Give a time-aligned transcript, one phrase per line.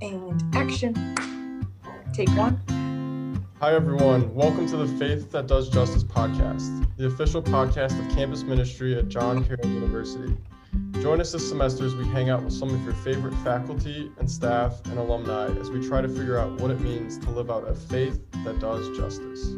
[0.00, 1.66] and action.
[2.12, 2.60] Take one.
[3.60, 4.34] Hi, everyone.
[4.34, 9.08] Welcome to the Faith That Does Justice podcast, the official podcast of campus ministry at
[9.08, 10.36] John Carroll University.
[11.02, 14.30] Join us this semester as we hang out with some of your favorite faculty and
[14.30, 17.68] staff and alumni as we try to figure out what it means to live out
[17.68, 19.50] a faith that does justice.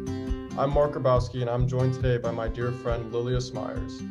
[0.57, 4.01] I'm Mark Grabowski, and I'm joined today by my dear friend Lilia Smyers.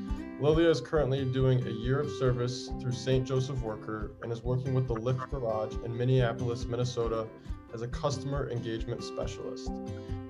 [0.43, 3.25] Lilia is currently doing a year of service through St.
[3.25, 7.29] Joseph Worker and is working with the Lift Garage in Minneapolis, Minnesota
[7.73, 9.71] as a customer engagement specialist.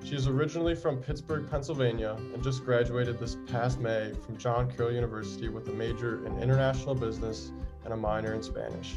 [0.04, 4.92] She is originally from Pittsburgh, Pennsylvania, and just graduated this past May from John Carroll
[4.92, 7.50] University with a major in international business
[7.86, 8.96] and a minor in Spanish.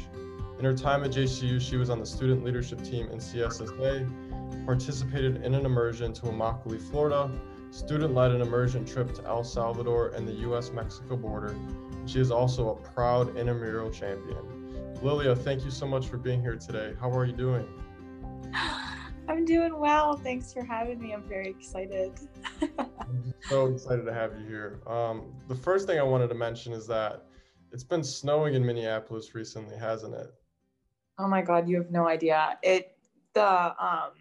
[0.58, 5.42] In her time at JCU, she was on the student leadership team in CSSA, participated
[5.42, 7.30] in an immersion to Immokalee, Florida,
[7.76, 11.54] Student led an immersion trip to El Salvador and the US Mexico border.
[12.06, 14.94] She is also a proud intramural champion.
[15.02, 16.94] Lilia, thank you so much for being here today.
[16.98, 17.68] How are you doing?
[19.28, 20.16] I'm doing well.
[20.16, 21.12] Thanks for having me.
[21.12, 22.12] I'm very excited.
[22.78, 24.80] I'm so excited to have you here.
[24.86, 27.26] Um, the first thing I wanted to mention is that
[27.72, 30.32] it's been snowing in Minneapolis recently, hasn't it?
[31.18, 32.58] Oh my God, you have no idea.
[32.62, 32.96] It
[33.34, 34.12] the um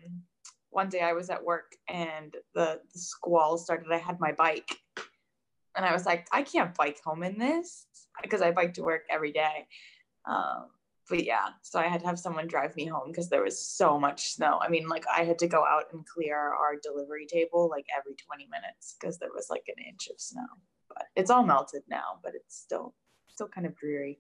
[0.76, 3.90] one day I was at work and the, the squall started.
[3.90, 4.78] I had my bike
[5.74, 7.86] and I was like, I can't bike home in this
[8.22, 9.68] because I bike to work every day.
[10.30, 10.68] Um,
[11.10, 13.98] but yeah, so I had to have someone drive me home because there was so
[13.98, 14.60] much snow.
[14.62, 18.16] I mean, like I had to go out and clear our delivery table like every
[18.16, 20.48] 20 minutes because there was like an inch of snow.
[20.90, 22.96] But it's all melted now, but it's still
[23.30, 24.20] still kind of dreary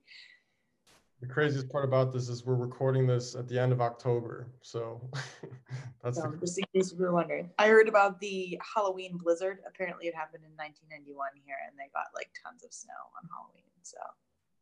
[1.21, 4.47] the craziest part about this is we're recording this at the end of October.
[4.61, 5.02] So
[6.03, 6.38] that's so, the...
[6.38, 7.49] just in case you were wondering.
[7.58, 9.59] I heard about the Halloween blizzard.
[9.67, 13.63] Apparently it happened in 1991 here and they got like tons of snow on Halloween.
[13.83, 13.97] So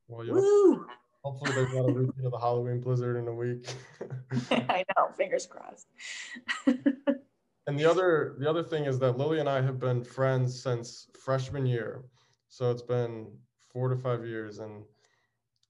[0.07, 0.85] well, Woo!
[1.23, 3.67] hopefully there's not a repeat of the Halloween blizzard in a week.
[4.51, 5.87] I know, fingers crossed.
[6.67, 11.07] and the other the other thing is that Lily and I have been friends since
[11.19, 12.03] freshman year.
[12.49, 13.27] So it's been
[13.71, 14.83] four to five years and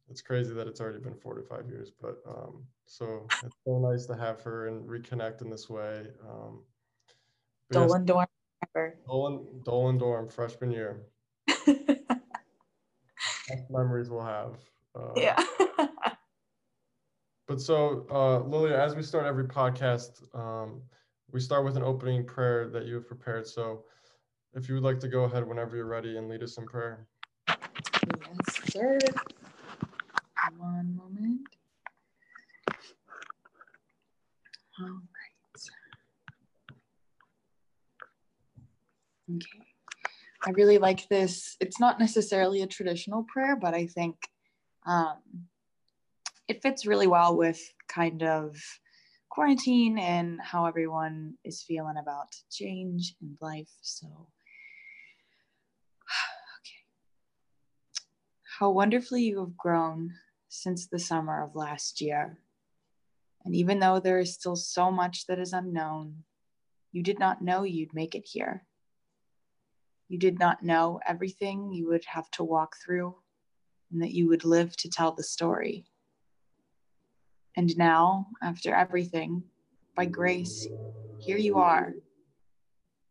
[0.09, 3.80] it's crazy that it's already been four to five years, but um, so it's so
[3.80, 6.08] nice to have her and reconnect in this way.
[6.30, 6.64] Um,
[7.72, 8.28] Dolan Dorm.
[9.08, 11.03] Dolan, Dolan Dorm, freshman year.
[11.47, 11.80] Best
[13.69, 14.58] memories we'll have.
[14.96, 15.44] Uh, yeah.
[17.47, 20.81] but so, uh, Lilia, as we start every podcast, um,
[21.31, 23.47] we start with an opening prayer that you have prepared.
[23.47, 23.85] So,
[24.53, 27.08] if you would like to go ahead whenever you're ready and lead us in prayer.
[27.47, 29.00] Yes, sir.
[30.51, 31.41] One moment.
[34.79, 34.99] All right.
[39.35, 39.65] Okay.
[40.45, 41.55] I really like this.
[41.61, 44.17] It's not necessarily a traditional prayer, but I think
[44.85, 45.19] um,
[46.49, 48.57] it fits really well with kind of
[49.29, 53.71] quarantine and how everyone is feeling about change in life.
[53.81, 54.27] So, okay.
[58.59, 60.11] How wonderfully you have grown
[60.53, 62.38] since the summer of last year.
[63.44, 66.24] And even though there is still so much that is unknown,
[66.91, 68.64] you did not know you'd make it here.
[70.08, 73.16] You did not know everything you would have to walk through
[73.91, 75.86] and that you would live to tell the story.
[77.58, 79.44] And now, after everything,
[79.96, 80.70] by grace,
[81.18, 81.94] here you are.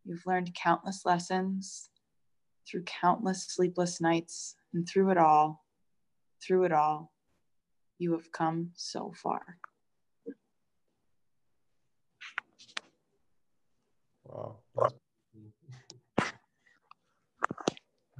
[0.05, 1.91] You've learned countless lessons
[2.69, 5.65] through countless sleepless nights, and through it all,
[6.41, 7.13] through it all,
[8.03, 9.59] you have come so far.
[14.25, 14.57] Wow.
[14.75, 15.41] Do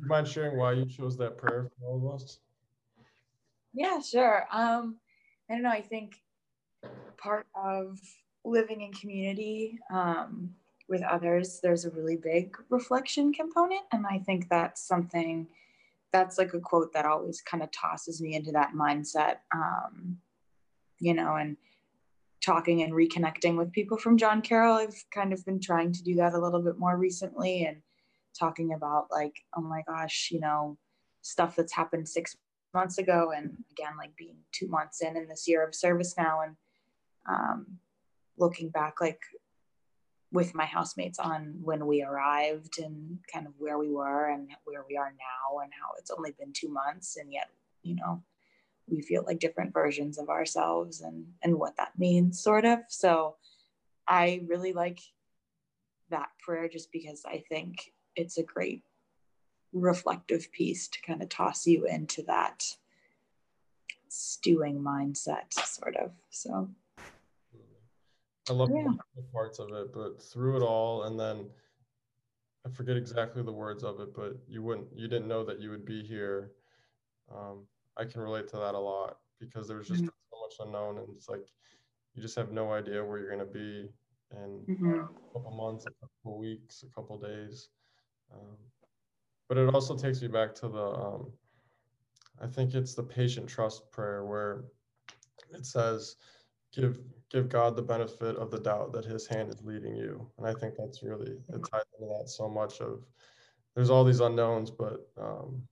[0.01, 2.39] you mind sharing why you chose that prayer for all of us?
[3.75, 4.47] Yeah, sure.
[4.53, 4.97] Um,
[5.51, 5.71] I don't know.
[5.71, 6.17] I think
[7.17, 7.99] part of
[8.45, 10.55] living in community um,
[10.89, 13.83] with others, there's a really big reflection component.
[13.93, 15.49] And I think that's something
[16.13, 20.19] that's like a quote that always kind of tosses me into that mindset um,
[20.99, 21.57] you know and
[22.45, 24.75] talking and reconnecting with people from john carroll.
[24.77, 27.79] I've kind of been trying to do that a little bit more recently and
[28.39, 30.77] talking about like oh my gosh you know
[31.23, 32.37] stuff that's happened six
[32.75, 36.41] months ago and again like being two months in in this year of service now
[36.41, 36.57] and
[37.29, 37.67] um,
[38.39, 39.21] looking back like
[40.33, 44.85] with my housemates on when we arrived and kind of where we were and where
[44.89, 47.17] we are now and how it's only been two months.
[47.17, 47.51] And yet
[47.83, 48.23] you know
[48.89, 52.81] we feel like different versions of ourselves and and what that means sort of.
[52.89, 53.37] So
[54.09, 54.99] i really like
[56.11, 58.83] that prayer just because i think it's a great
[59.73, 62.65] reflective piece to kind of toss you into that
[64.09, 66.13] stewing mindset sort of.
[66.31, 66.69] So
[68.51, 68.85] I love yeah.
[69.17, 71.49] the parts of it, but through it all, and then
[72.67, 75.71] I forget exactly the words of it, but you wouldn't, you didn't know that you
[75.71, 76.53] would be here.
[77.33, 77.67] Um,
[77.97, 80.09] I can relate to that a lot because there was just mm-hmm.
[80.33, 81.47] so much unknown, and it's like
[82.15, 83.89] you just have no idea where you're going to be
[84.33, 85.01] in mm-hmm.
[85.01, 87.69] a couple months, a couple weeks, a couple days.
[88.33, 88.57] Um,
[89.49, 91.33] but it also takes me back to the, um,
[92.41, 94.65] I think it's the patient trust prayer where
[95.53, 96.17] it says,
[96.75, 96.99] give
[97.33, 100.29] give God the benefit of the doubt that his hand is leading you.
[100.37, 103.01] And I think that's really, it ties into that so much of,
[103.75, 105.63] there's all these unknowns, but um,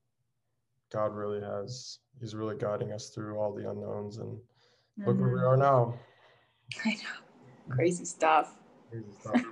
[0.90, 5.06] God really has, he's really guiding us through all the unknowns and mm-hmm.
[5.06, 5.48] look where we mm-hmm.
[5.48, 5.94] are now.
[6.84, 7.74] I know.
[7.74, 8.56] Crazy stuff.
[8.90, 9.44] Crazy stuff.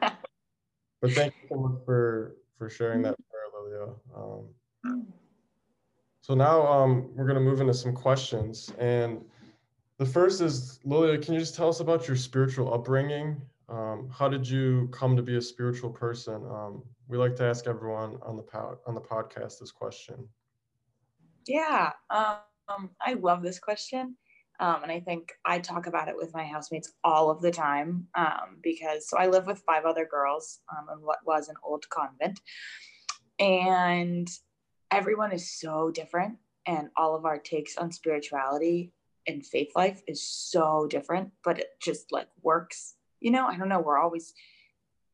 [1.02, 3.92] but thank you so much for, for sharing that prayer, Lilia.
[4.16, 4.44] Um,
[4.86, 5.04] mm.
[6.22, 9.20] so now um, we're going to move into some questions and
[9.98, 13.40] the first is Lilia, can you just tell us about your spiritual upbringing?
[13.68, 16.34] Um, how did you come to be a spiritual person?
[16.34, 20.28] Um, we like to ask everyone on the pod, on the podcast this question.
[21.46, 24.16] Yeah, um, I love this question.
[24.60, 28.06] Um, and I think I talk about it with my housemates all of the time
[28.16, 31.88] um, because so I live with five other girls um, in what was an old
[31.90, 32.40] convent,
[33.38, 34.28] and
[34.90, 38.92] everyone is so different, and all of our takes on spirituality
[39.28, 42.94] and faith life is so different, but it just like works.
[43.20, 43.80] You know, I don't know.
[43.80, 44.34] We're always,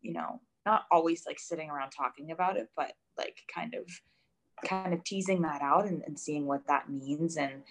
[0.01, 3.87] you know, not always like sitting around talking about it, but like kind of
[4.65, 7.63] kind of teasing that out and, and seeing what that means and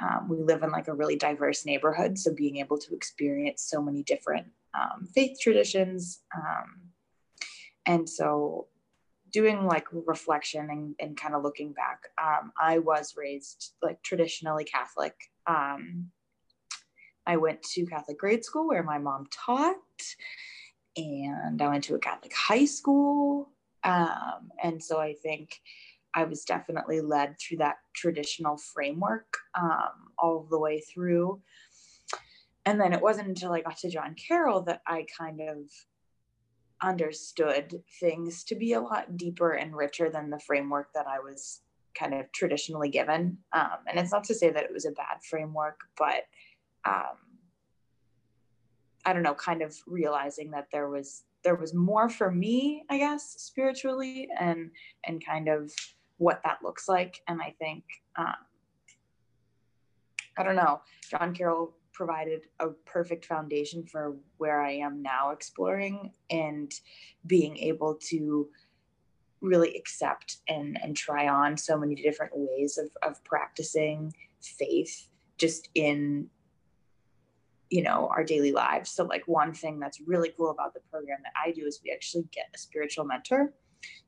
[0.00, 3.82] um, we live in like a really diverse neighborhood so being able to experience so
[3.82, 6.90] many different um, faith traditions um,
[7.86, 8.68] and so
[9.32, 14.64] doing like reflection and, and kind of looking back um, i was raised like traditionally
[14.64, 15.14] catholic
[15.46, 16.10] um,
[17.26, 19.76] I went to Catholic grade school where my mom taught,
[20.96, 23.50] and I went to a Catholic high school.
[23.84, 25.60] Um, and so I think
[26.14, 31.40] I was definitely led through that traditional framework um, all the way through.
[32.64, 35.56] And then it wasn't until I got to John Carroll that I kind of
[36.82, 41.60] understood things to be a lot deeper and richer than the framework that I was
[41.98, 43.38] kind of traditionally given.
[43.52, 46.24] Um, and it's not to say that it was a bad framework, but
[46.84, 47.16] um,
[49.04, 52.98] I don't know, kind of realizing that there was there was more for me, I
[52.98, 54.70] guess, spiritually, and
[55.04, 55.72] and kind of
[56.18, 57.20] what that looks like.
[57.28, 57.84] And I think
[58.16, 58.34] um,
[60.38, 60.80] I don't know,
[61.10, 66.72] John Carroll provided a perfect foundation for where I am now exploring and
[67.26, 68.48] being able to
[69.40, 75.68] really accept and and try on so many different ways of of practicing faith just
[75.74, 76.28] in
[77.70, 78.90] you know our daily lives.
[78.90, 81.90] So like one thing that's really cool about the program that i do is we
[81.90, 83.52] actually get a spiritual mentor.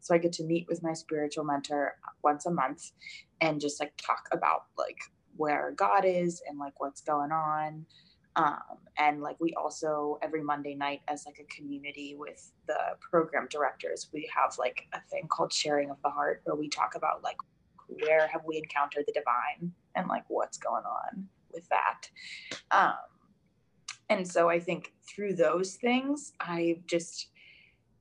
[0.01, 2.93] So i get to meet with my spiritual mentor once a month
[3.41, 4.99] and just like talk about like
[5.37, 7.85] where god is and like what's going on
[8.37, 13.47] um, and like we also every monday night as like a community with the program
[13.51, 17.23] directors we have like a thing called sharing of the heart where we talk about
[17.23, 17.37] like
[17.87, 22.09] where have we encountered the divine and like what's going on with that.
[22.71, 22.95] Um,
[24.11, 27.29] and so i think through those things i've just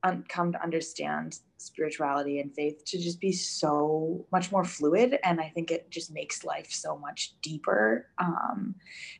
[0.04, 5.40] un- come to understand spirituality and faith to just be so much more fluid and
[5.40, 8.06] i think it just makes life so much deeper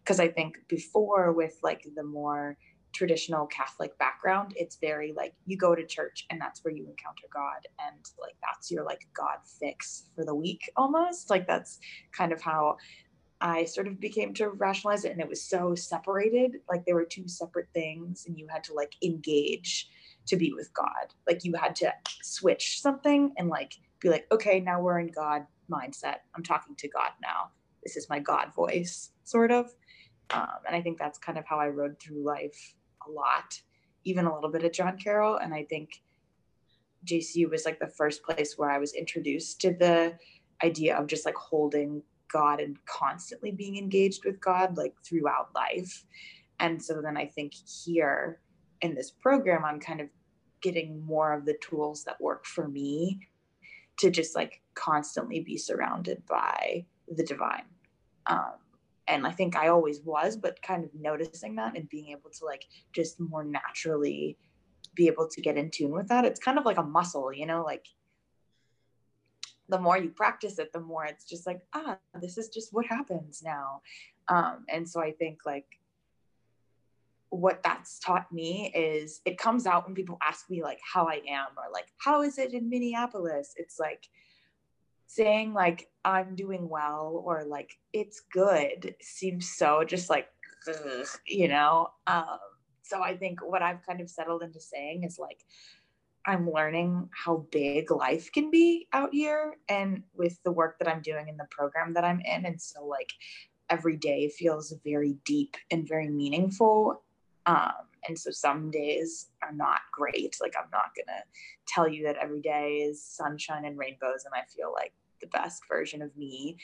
[0.02, 2.56] because um, i think before with like the more
[2.92, 7.26] traditional catholic background it's very like you go to church and that's where you encounter
[7.32, 11.30] god and like that's your like god fix for the week almost.
[11.30, 11.78] Like that's
[12.12, 12.76] kind of how
[13.40, 16.56] I sort of became to rationalize it and it was so separated.
[16.68, 19.88] Like there were two separate things and you had to like engage
[20.26, 21.12] to be with God.
[21.26, 25.46] Like you had to switch something and like be like, okay, now we're in God
[25.70, 26.16] mindset.
[26.34, 27.50] I'm talking to God now.
[27.82, 29.74] This is my God voice, sort of.
[30.30, 32.74] Um, and I think that's kind of how I rode through life
[33.06, 33.60] a lot,
[34.04, 35.36] even a little bit at John Carroll.
[35.36, 36.02] And I think
[37.06, 40.18] JCU was like the first place where I was introduced to the
[40.62, 42.02] idea of just like holding
[42.32, 46.04] God and constantly being engaged with God like throughout life.
[46.58, 48.40] And so then I think here
[48.80, 50.08] in this program, I'm kind of
[50.60, 53.20] getting more of the tools that work for me
[53.98, 57.64] to just like constantly be surrounded by the divine.
[58.26, 58.54] Um,
[59.06, 62.44] and I think I always was, but kind of noticing that and being able to
[62.44, 64.38] like just more naturally
[64.94, 66.24] be able to get in tune with that.
[66.24, 67.86] It's kind of like a muscle, you know, like
[69.68, 72.86] the more you practice it, the more it's just like, ah, this is just what
[72.86, 73.82] happens now.
[74.28, 75.66] Um, and so I think like
[77.40, 81.20] what that's taught me is it comes out when people ask me like how I
[81.28, 83.54] am or like how is it in Minneapolis?
[83.56, 84.08] It's like
[85.06, 90.28] saying like I'm doing well or like it's good seems so just like
[90.68, 91.88] ugh, you know.
[92.06, 92.38] Um,
[92.82, 95.44] so I think what I've kind of settled into saying is like
[96.26, 101.02] I'm learning how big life can be out here and with the work that I'm
[101.02, 102.46] doing in the program that I'm in.
[102.46, 103.12] And so, like,
[103.68, 107.03] every day feels very deep and very meaningful.
[107.46, 107.72] Um,
[108.06, 110.36] and so, some days are not great.
[110.40, 111.22] Like, I'm not to
[111.66, 115.62] tell you that every day is sunshine and rainbows and I feel like the best
[115.68, 116.58] version of me.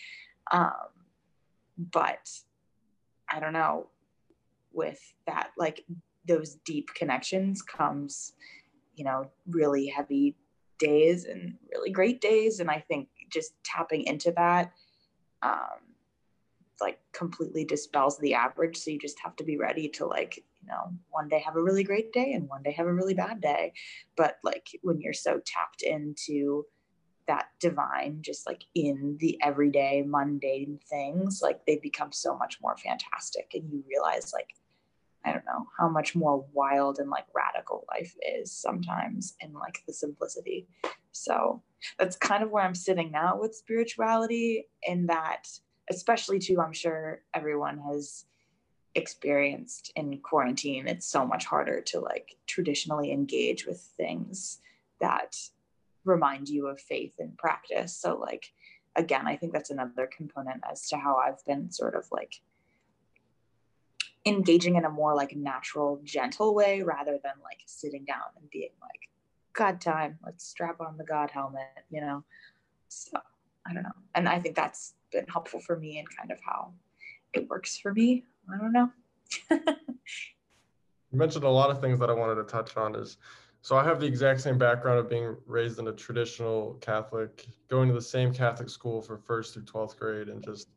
[0.50, 0.70] Um,
[1.92, 2.28] but
[3.30, 3.88] I don't know,
[4.72, 5.84] with that, like,
[6.26, 8.34] those deep connections comes
[9.00, 10.36] you know, really heavy
[10.78, 12.60] days and really great days.
[12.60, 14.72] And I think just tapping into that,
[15.42, 15.80] um,
[16.82, 18.76] like completely dispels the average.
[18.76, 21.84] So you just have to be ready to like, know, one day have a really
[21.84, 23.72] great day and one day have a really bad day.
[24.16, 26.66] But like when you're so tapped into
[27.26, 32.76] that divine, just like in the everyday mundane things, like they become so much more
[32.76, 33.50] fantastic.
[33.54, 34.50] And you realize like
[35.24, 39.82] I don't know how much more wild and like radical life is sometimes in like
[39.86, 40.66] the simplicity.
[41.12, 41.62] So
[41.98, 45.46] that's kind of where I'm sitting now with spirituality, in that,
[45.90, 48.24] especially too, I'm sure everyone has
[48.94, 50.88] experienced in quarantine.
[50.88, 54.58] It's so much harder to like traditionally engage with things
[55.00, 55.36] that
[56.04, 57.96] remind you of faith and practice.
[57.96, 58.52] So, like,
[58.96, 62.34] again, I think that's another component as to how I've been sort of like
[64.26, 68.70] engaging in a more like natural, gentle way rather than like sitting down and being
[68.80, 69.08] like,
[69.52, 72.24] God time, let's strap on the God helmet, you know?
[72.88, 73.18] So
[73.66, 73.90] I don't know.
[74.14, 76.72] And I think that's been helpful for me and kind of how
[77.32, 78.24] it works for me.
[78.48, 78.90] I don't know.
[79.50, 83.16] you mentioned a lot of things that I wanted to touch on is
[83.62, 87.88] so I have the exact same background of being raised in a traditional Catholic, going
[87.88, 90.68] to the same Catholic school for first through 12th grade and just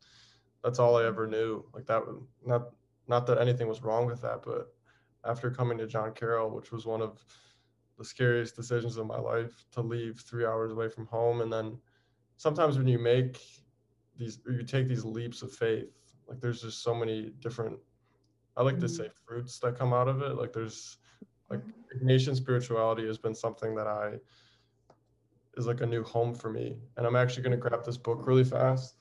[0.62, 1.64] that's all I ever knew.
[1.72, 2.02] Like that
[2.44, 2.70] not
[3.06, 4.74] not that anything was wrong with that, but
[5.24, 7.24] after coming to John Carroll, which was one of
[7.98, 11.40] the scariest decisions of my life to leave three hours away from home.
[11.40, 11.78] And then
[12.36, 13.40] sometimes when you make
[14.16, 15.92] these, you take these leaps of faith,
[16.28, 17.78] like there's just so many different,
[18.56, 19.26] I like to say mm-hmm.
[19.26, 20.36] fruits that come out of it.
[20.36, 20.98] Like there's,
[21.50, 22.06] like mm-hmm.
[22.06, 24.14] Ignatian spirituality has been something that I,
[25.56, 26.76] is like a new home for me.
[26.96, 28.96] And I'm actually going to grab this book really fast.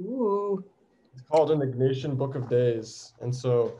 [0.00, 0.64] Ooh.
[1.16, 3.78] It's called an Ignatian Book of Days, and so.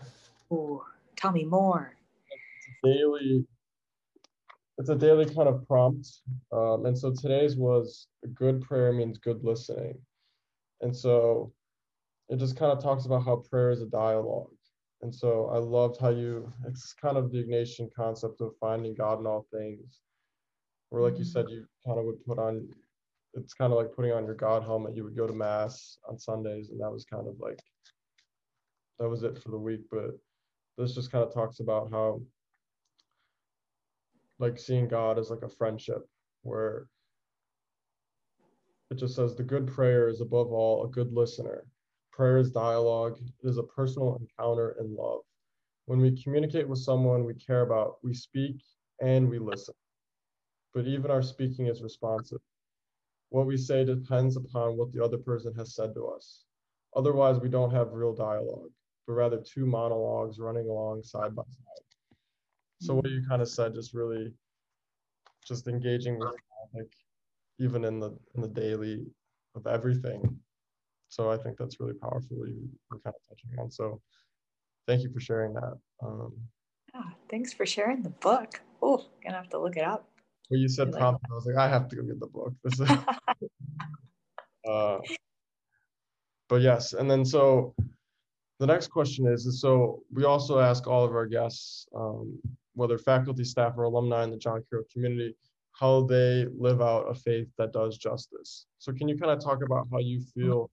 [0.52, 0.81] Ooh,
[1.16, 1.97] tell me more.
[2.31, 3.45] It's a daily.
[4.78, 6.21] It's a daily kind of prompt,
[6.52, 9.99] um, and so today's was a good prayer means good listening,
[10.81, 11.52] and so
[12.28, 14.50] it just kind of talks about how prayer is a dialogue.
[15.02, 19.21] And so I loved how you, it's kind of the Ignatian concept of finding God
[19.21, 20.00] in all things.
[20.90, 21.31] Or like you mm-hmm.
[21.31, 22.69] said, you kind of would put on
[23.35, 24.97] it's kind of like putting on your God helmet.
[24.97, 27.61] You would go to mass on Sundays, and that was kind of like
[28.99, 29.83] that was it for the week.
[29.90, 30.11] But
[30.78, 32.21] this just kind of talks about how
[34.38, 36.09] like seeing God as like a friendship
[36.43, 36.87] where
[38.90, 41.64] it just says the good prayer is above all a good listener.
[42.14, 43.18] Prayer is dialogue.
[43.42, 45.23] It is a personal encounter in love.
[45.87, 48.62] When we communicate with someone we care about, we speak
[49.02, 49.75] and we listen.
[50.73, 52.38] But even our speaking is responsive.
[53.30, 56.44] What we say depends upon what the other person has said to us.
[56.94, 58.71] Otherwise, we don't have real dialogue,
[59.09, 61.85] but rather two monologues running along side by side.
[62.80, 64.33] So what you kind of said, just really,
[65.44, 66.30] just engaging with
[66.75, 66.92] like
[67.59, 69.04] even in the in the daily
[69.56, 70.38] of everything.
[71.14, 72.38] So I think that's really powerful.
[72.44, 73.71] You were kind of touching on.
[73.71, 74.00] So
[74.88, 75.75] thank you for sharing that.
[76.02, 76.33] Um,
[76.97, 78.61] oh, thanks for sharing the book.
[78.83, 80.09] Oh, gonna have to look it up.
[80.50, 82.52] Well, you said prompt, I was like, I have to go get the book.
[82.64, 82.90] This is,
[84.68, 84.99] uh,
[86.49, 87.76] but yes, and then so
[88.59, 92.37] the next question is, is so we also ask all of our guests, um,
[92.75, 95.37] whether faculty, staff, or alumni in the John Carroll community,
[95.78, 98.66] how they live out a faith that does justice.
[98.80, 100.71] So can you kind of talk about how you feel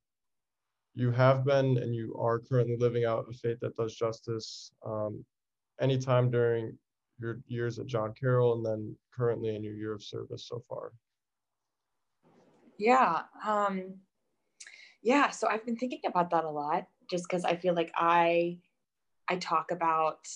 [0.94, 5.24] you have been and you are currently living out a faith that does justice um,
[5.80, 6.78] anytime during
[7.20, 10.92] your years at John Carroll and then currently in your year of service so far?
[12.78, 13.22] Yeah.
[13.48, 14.00] Um,
[15.04, 15.30] yeah.
[15.30, 18.58] So I've been thinking about that a lot just because I feel like I
[19.28, 20.28] I talk about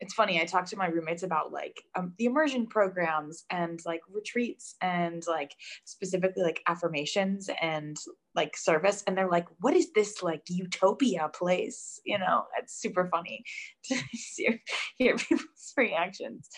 [0.00, 4.00] it's funny i talk to my roommates about like um, the immersion programs and like
[4.12, 7.96] retreats and like specifically like affirmations and
[8.34, 12.00] like service and they're like what is this like utopia place?
[12.04, 13.44] You know it's super funny
[13.84, 14.60] to hear,
[14.98, 16.48] hear people's reactions.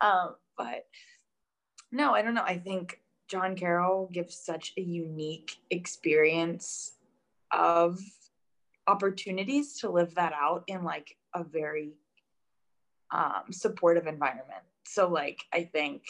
[0.00, 0.84] Um, but
[1.92, 6.92] no i don't know i think john carroll gives such a unique experience
[7.50, 7.98] of
[8.86, 11.92] opportunities to live that out in like a very
[13.12, 14.62] um, supportive environment.
[14.86, 16.02] So like I think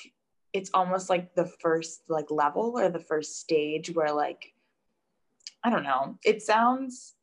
[0.52, 4.52] it's almost like the first like level or the first stage where like
[5.62, 6.18] I don't know.
[6.24, 7.14] It sounds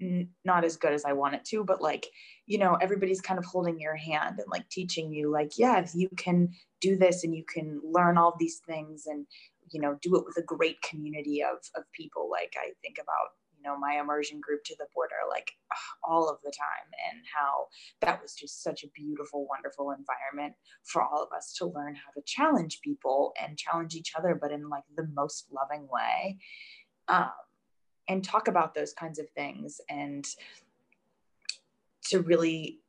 [0.00, 2.06] n- not as good as I want it to, but like
[2.46, 6.08] you know everybody's kind of holding your hand and like teaching you like yes you
[6.16, 6.48] can
[6.80, 9.26] do this and you can learn all these things and
[9.70, 13.32] you know do it with a great community of of people like I think about
[13.66, 15.52] know my immersion group to the border like
[16.04, 17.66] all of the time and how
[18.00, 20.54] that was just such a beautiful wonderful environment
[20.84, 24.52] for all of us to learn how to challenge people and challenge each other but
[24.52, 26.38] in like the most loving way.
[27.08, 27.30] Um,
[28.08, 30.24] and talk about those kinds of things and
[32.04, 32.80] to really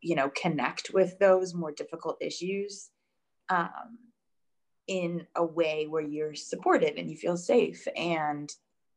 [0.00, 2.90] you know connect with those more difficult issues
[3.48, 3.98] um,
[4.86, 8.50] in a way where you're supported and you feel safe and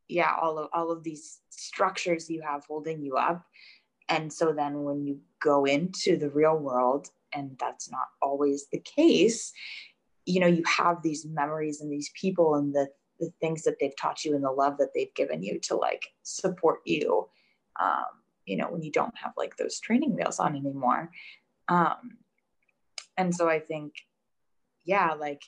[0.07, 3.45] yeah all of all of these structures you have holding you up.
[4.09, 8.79] And so then when you go into the real world and that's not always the
[8.79, 9.53] case
[10.25, 12.87] you know you have these memories and these people and the
[13.19, 16.07] the things that they've taught you and the love that they've given you to like
[16.23, 17.27] support you
[17.81, 18.05] um,
[18.45, 21.09] you know when you don't have like those training wheels on anymore.
[21.69, 22.17] Um,
[23.17, 23.93] and so i think
[24.85, 25.43] yeah like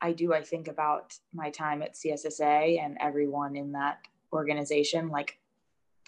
[0.00, 3.98] I do, I think about my time at CSSA and everyone in that
[4.32, 5.38] organization, like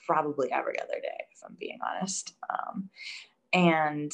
[0.06, 2.34] probably every other day, if I'm being honest.
[2.50, 2.90] Um,
[3.52, 4.12] and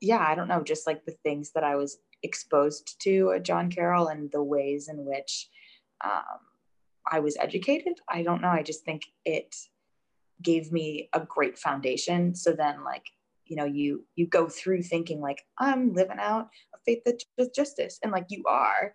[0.00, 3.70] yeah, I don't know, just like the things that I was exposed to at John
[3.70, 5.48] Carroll and the ways in which
[6.04, 6.40] um,
[7.10, 8.00] I was educated.
[8.08, 8.48] I don't know.
[8.48, 9.56] I just think it
[10.42, 12.34] gave me a great foundation.
[12.34, 13.06] So then, like,
[13.48, 17.98] you know, you you go through thinking like I'm living out a faith that justice,
[18.02, 18.94] and like you are,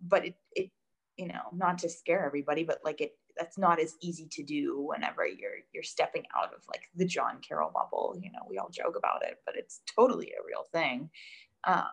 [0.00, 0.70] but it, it
[1.16, 4.80] you know not to scare everybody but like it that's not as easy to do
[4.80, 8.70] whenever you're you're stepping out of like the john carroll bubble you know we all
[8.70, 11.10] joke about it but it's totally a real thing.
[11.66, 11.84] Um,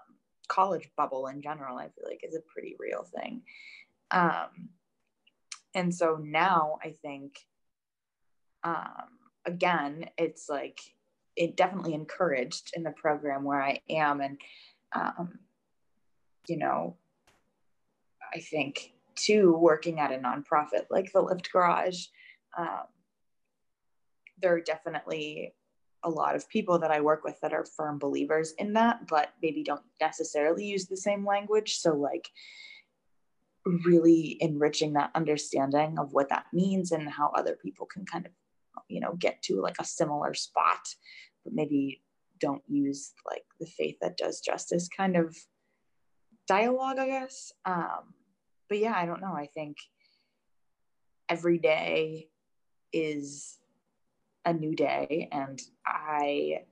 [0.47, 3.43] college bubble in general i feel like is a pretty real thing.
[4.11, 4.69] Um,
[5.73, 7.39] and so now i think
[8.63, 10.79] um, again it's like
[11.41, 14.37] it definitely encouraged in the program where i am and
[14.93, 15.39] um,
[16.47, 16.95] you know
[18.33, 22.07] I think, to working at a nonprofit like the Lift Garage.
[22.57, 22.83] Um,
[24.41, 25.53] there are definitely
[26.03, 29.33] a lot of people that I work with that are firm believers in that, but
[29.41, 31.75] maybe don't necessarily use the same language.
[31.75, 32.29] So, like,
[33.85, 38.31] really enriching that understanding of what that means and how other people can kind of,
[38.87, 40.95] you know, get to like a similar spot,
[41.43, 42.01] but maybe
[42.39, 45.35] don't use like the faith that does justice kind of
[46.47, 47.53] dialogue, I guess.
[47.65, 48.13] Um,
[48.67, 49.33] but yeah, I don't know.
[49.33, 49.77] I think
[51.29, 52.27] every day
[52.91, 53.57] is
[54.45, 56.63] a new day and I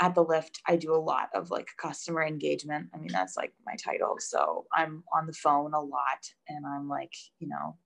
[0.00, 2.88] at the lift I do a lot of like customer engagement.
[2.94, 4.16] I mean that's like my title.
[4.18, 7.76] So I'm on the phone a lot and I'm like, you know,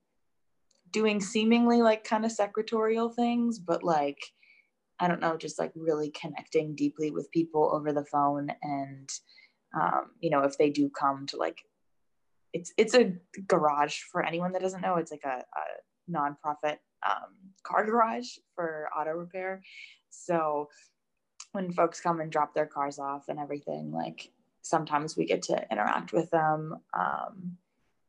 [0.91, 4.19] doing seemingly like kind of secretarial things, but like
[4.99, 9.09] I don't know, just like really connecting deeply with people over the phone and
[9.73, 11.59] um, you know, if they do come to like
[12.53, 13.13] it's it's a
[13.47, 14.95] garage for anyone that doesn't know.
[14.95, 19.61] It's like a, a nonprofit um, car garage for auto repair.
[20.09, 20.69] So
[21.51, 24.31] when folks come and drop their cars off and everything, like
[24.61, 26.79] sometimes we get to interact with them.
[26.97, 27.57] Um,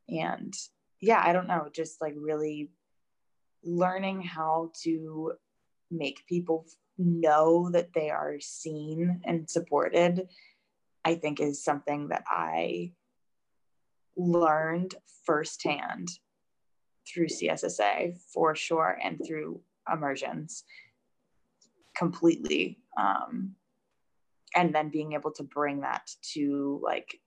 [0.09, 0.55] and
[1.01, 2.71] yeah, I don't know, just like really
[3.63, 5.33] learning how to
[5.91, 6.67] make people
[6.99, 10.29] know that they are seen and supported,
[11.05, 12.93] I think is something that I
[14.17, 16.09] learned firsthand
[17.09, 20.65] through CSSA for sure and through immersions
[21.97, 22.79] completely.
[22.99, 23.55] Um,
[24.57, 27.21] and then being able to bring that to like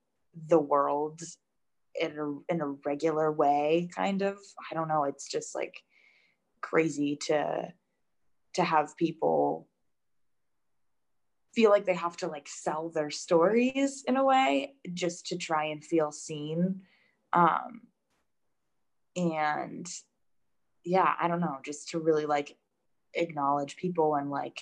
[0.48, 1.20] the world
[1.98, 4.38] in a, in a regular way, kind of.
[4.70, 5.04] I don't know.
[5.04, 5.80] It's just like
[6.60, 7.72] crazy to
[8.54, 9.68] to have people
[11.54, 15.66] feel like they have to like sell their stories in a way just to try
[15.66, 16.80] and feel seen
[17.32, 17.82] um
[19.16, 19.86] and
[20.84, 22.56] yeah i don't know just to really like
[23.14, 24.60] acknowledge people and like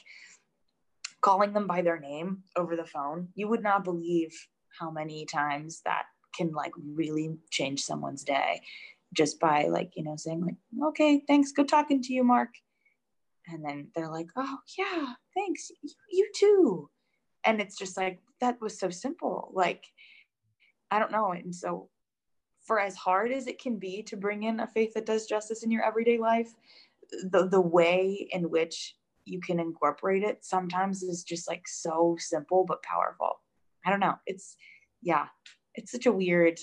[1.23, 3.29] calling them by their name over the phone.
[3.35, 4.33] You would not believe
[4.79, 6.05] how many times that
[6.37, 8.61] can like really change someone's day
[9.15, 10.57] just by like, you know, saying like,
[10.89, 12.51] okay, thanks, good talking to you, Mark.
[13.49, 15.71] And then they're like, oh yeah, thanks,
[16.11, 16.91] you too.
[17.45, 19.51] And it's just like, that was so simple.
[19.53, 19.85] Like,
[20.91, 21.33] I don't know.
[21.33, 21.89] And so
[22.65, 25.65] for as hard as it can be to bring in a faith that does justice
[25.65, 26.55] in your everyday life,
[27.31, 32.65] the, the way in which you can incorporate it sometimes is just like so simple
[32.67, 33.41] but powerful.
[33.85, 34.15] I don't know.
[34.27, 34.57] It's
[35.03, 35.27] yeah,
[35.75, 36.59] it's such a weird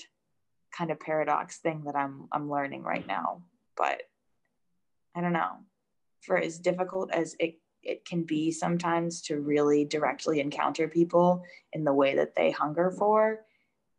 [0.76, 3.42] kind of paradox thing that I'm I'm learning right now.
[3.76, 4.02] But
[5.14, 5.58] I don't know.
[6.20, 11.84] For as difficult as it it can be sometimes to really directly encounter people in
[11.84, 13.40] the way that they hunger for,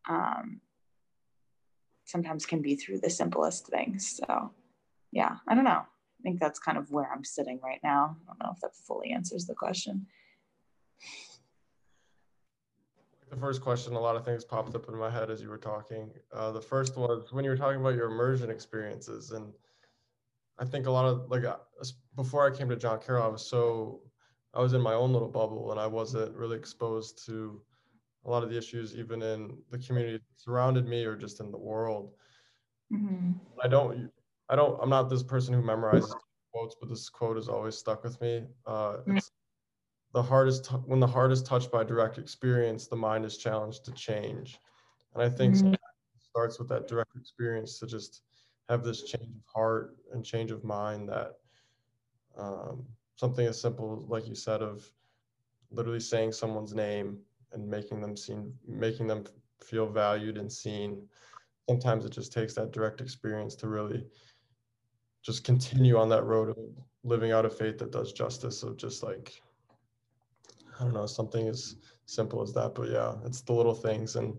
[0.08, 0.62] um,
[2.06, 4.20] sometimes can be through the simplest things.
[4.24, 4.52] So,
[5.12, 5.82] yeah, I don't know.
[5.82, 8.18] I think that's kind of where I'm sitting right now.
[8.24, 10.06] I don't know if that fully answers the question.
[13.32, 15.58] The first question, a lot of things popped up in my head as you were
[15.58, 16.12] talking.
[16.34, 19.32] Uh, the first was when you were talking about your immersion experiences.
[19.32, 19.54] And
[20.60, 21.56] I think a lot of, like, uh,
[22.16, 24.02] before I came to John Carroll, I was so,
[24.54, 27.62] I was in my own little bubble and I wasn't really exposed to
[28.26, 31.52] a lot of the issues, even in the community that surrounded me or just in
[31.52, 32.12] the world.
[32.94, 33.32] Mm-hmm.
[33.64, 34.12] I don't
[34.50, 36.14] I don't, I'm not this person who memorizes
[36.54, 38.44] quotes, but this quote has always stuck with me.
[38.68, 39.32] Uh, it's
[40.14, 43.94] the hardest, when the heart is touched by direct experience, the mind is challenged to
[43.94, 44.60] change.
[45.14, 45.74] And I think mm-hmm.
[45.74, 45.80] it
[46.20, 48.24] starts with that direct experience to just
[48.68, 51.36] have this change of heart and change of mind that
[52.38, 54.90] um, something as simple, like you said, of
[55.72, 57.20] literally saying someone's name
[57.54, 59.26] and making them seem, making them
[59.64, 61.08] feel valued and seen.
[61.70, 64.06] Sometimes it just takes that direct experience to really
[65.24, 66.58] just continue on that road of
[67.04, 69.42] living out a faith that does justice of just like
[70.80, 74.38] i don't know something as simple as that but yeah it's the little things and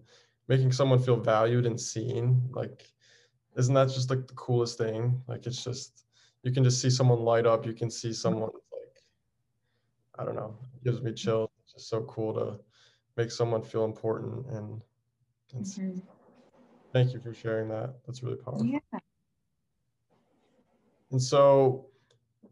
[0.48, 2.92] making someone feel valued and seen like
[3.56, 6.04] isn't that just like the coolest thing like it's just
[6.42, 9.02] you can just see someone light up you can see someone like
[10.18, 12.58] i don't know it gives me chills it's just so cool to
[13.16, 14.80] make someone feel important and,
[15.54, 15.98] and mm-hmm.
[16.92, 18.78] thank you for sharing that that's really powerful yeah
[21.10, 21.86] and so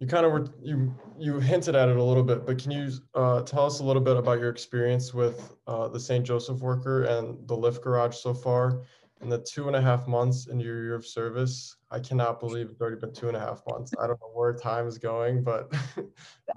[0.00, 2.90] you kind of were you you hinted at it a little bit, but can you
[3.14, 6.24] uh, tell us a little bit about your experience with uh, the St.
[6.24, 8.82] Joseph worker and the Lift Garage so far?
[9.20, 12.70] In the two and a half months in your year of service, I cannot believe
[12.70, 13.92] it's already been two and a half months.
[14.00, 15.70] I don't know where time is going, but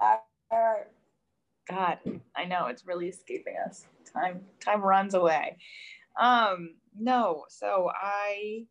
[1.68, 1.98] God,
[2.36, 3.86] I know it's really escaping us.
[4.10, 5.58] Time time runs away.
[6.18, 8.66] Um, no, so I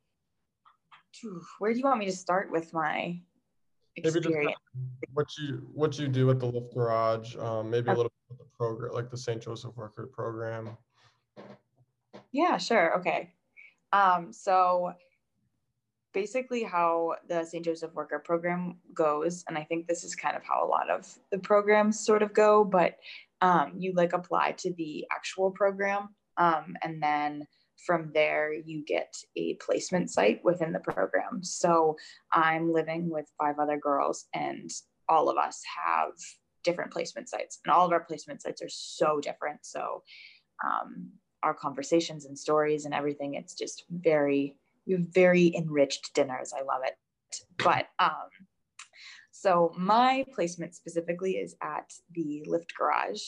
[1.59, 3.19] where do you want me to start with my
[3.95, 4.55] experience?
[5.13, 8.37] what you what you do at the Lift Garage, um, maybe a little bit of
[8.39, 9.41] the program, like the St.
[9.41, 10.77] Joseph Worker Program.
[12.31, 12.97] Yeah, sure.
[12.99, 13.33] Okay.
[13.93, 14.91] Um, so
[16.13, 17.63] basically how the St.
[17.63, 21.07] Joseph Worker Program goes, and I think this is kind of how a lot of
[21.31, 22.97] the programs sort of go, but
[23.39, 27.47] um, you like apply to the actual program um, and then
[27.85, 31.43] from there, you get a placement site within the program.
[31.43, 31.97] So
[32.31, 34.69] I'm living with five other girls, and
[35.09, 36.11] all of us have
[36.63, 39.65] different placement sites, and all of our placement sites are so different.
[39.65, 40.03] So
[40.65, 41.11] um,
[41.43, 44.55] our conversations and stories and everything, it's just very,
[44.87, 46.53] very enriched dinners.
[46.57, 46.95] I love it.
[47.57, 48.29] But um,
[49.31, 53.21] so my placement specifically is at the Lift Garage.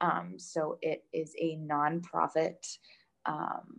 [0.00, 2.56] Um, so it is a nonprofit
[3.26, 3.76] um,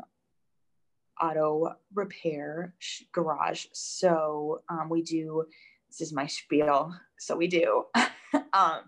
[1.21, 2.75] auto repair
[3.11, 3.65] garage.
[3.73, 5.45] So um, we do,
[5.89, 6.93] this is my spiel.
[7.17, 7.85] So we do
[8.53, 8.81] um,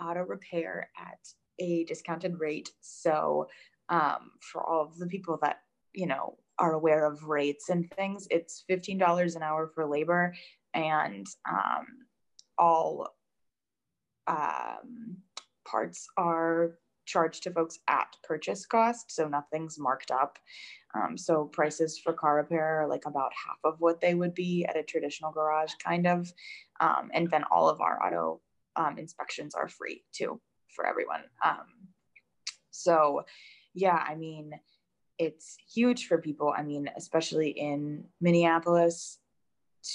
[0.00, 1.18] auto repair at
[1.58, 2.70] a discounted rate.
[2.80, 3.48] So
[3.92, 5.60] um, for all of the people that,
[5.92, 10.34] you know, are aware of rates and things, it's $15 an hour for labor
[10.74, 11.86] and um,
[12.58, 13.14] all
[14.26, 15.18] um,
[15.66, 20.38] parts are charged to folks at purchase cost, so nothing's marked up.
[20.94, 24.64] Um, so prices for car repair are like about half of what they would be
[24.66, 26.32] at a traditional garage, kind of.
[26.80, 28.40] Um, and then all of our auto
[28.76, 31.22] um, inspections are free too for everyone.
[32.72, 33.24] So,
[33.74, 34.52] yeah, I mean,
[35.18, 36.52] it's huge for people.
[36.56, 39.18] I mean, especially in Minneapolis,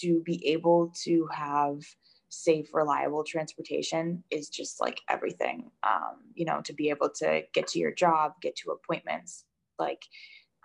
[0.01, 1.81] to be able to have
[2.29, 5.71] safe, reliable transportation is just like everything.
[5.83, 9.45] Um, you know, to be able to get to your job, get to appointments.
[9.79, 10.03] Like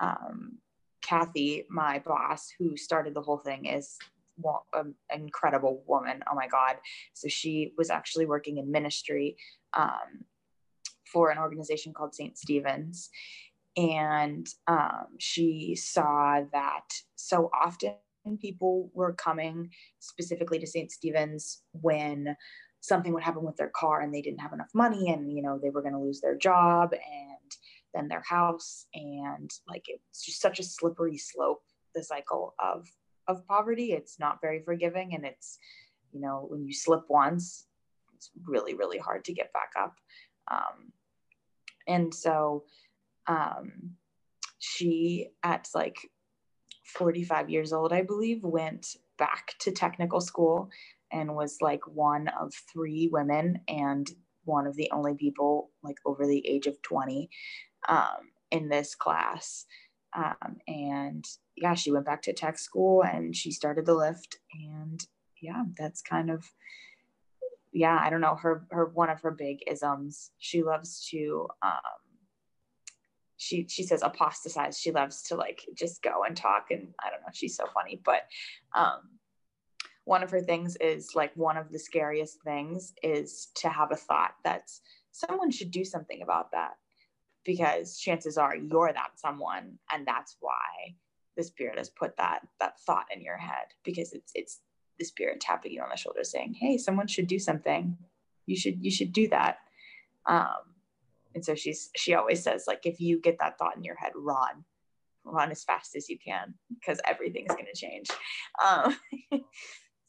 [0.01, 0.59] um,
[1.03, 3.99] Kathy, my boss, who started the whole thing, is
[4.75, 6.23] an incredible woman.
[6.31, 6.77] Oh my God.
[7.13, 9.37] So she was actually working in ministry
[9.75, 10.25] um,
[11.13, 12.37] for an organization called St.
[12.39, 13.11] Stephen's.
[13.77, 17.95] And um, she saw that so often
[18.41, 20.91] people were coming specifically to St.
[20.91, 22.37] Stephen's when
[22.81, 25.59] something would happen with their car and they didn't have enough money and you know
[25.63, 27.57] they were going to lose their job and
[27.95, 31.63] then their house and like it's just such a slippery slope
[31.95, 32.89] the cycle of
[33.29, 35.59] of poverty it's not very forgiving and it's
[36.13, 37.67] you know when you slip once
[38.15, 39.95] it's really really hard to get back up
[40.51, 40.93] um,
[41.87, 42.65] and so
[43.27, 43.93] um,
[44.59, 45.97] she at like
[46.85, 50.69] 45 years old i believe went back to technical school
[51.13, 54.11] and was like one of three women and
[54.45, 57.29] one of the only people like over the age of 20
[57.89, 59.67] um, in this class.
[60.15, 61.25] Um, and
[61.57, 65.01] yeah she went back to tech school and she started the lift and
[65.41, 66.45] yeah that's kind of
[67.73, 71.81] yeah i don't know her her one of her big isms she loves to um
[73.43, 74.79] she she says apostatize.
[74.79, 78.01] She loves to like just go and talk and i don't know she's so funny
[78.05, 78.23] but
[78.75, 79.01] um
[80.05, 83.97] one of her things is like one of the scariest things is to have a
[83.97, 84.71] thought that
[85.13, 86.73] someone should do something about that
[87.45, 90.95] because chances are you're that someone and that's why
[91.37, 94.61] the spirit has put that that thought in your head because it's it's
[95.03, 97.97] the spirit tapping you on the shoulder saying hey someone should do something.
[98.47, 99.59] You should you should do that.
[100.27, 100.75] Um
[101.35, 104.13] and so she's she always says like if you get that thought in your head
[104.15, 104.65] run.
[105.25, 108.09] Run as fast as you can because everything's going to change.
[108.65, 108.97] Um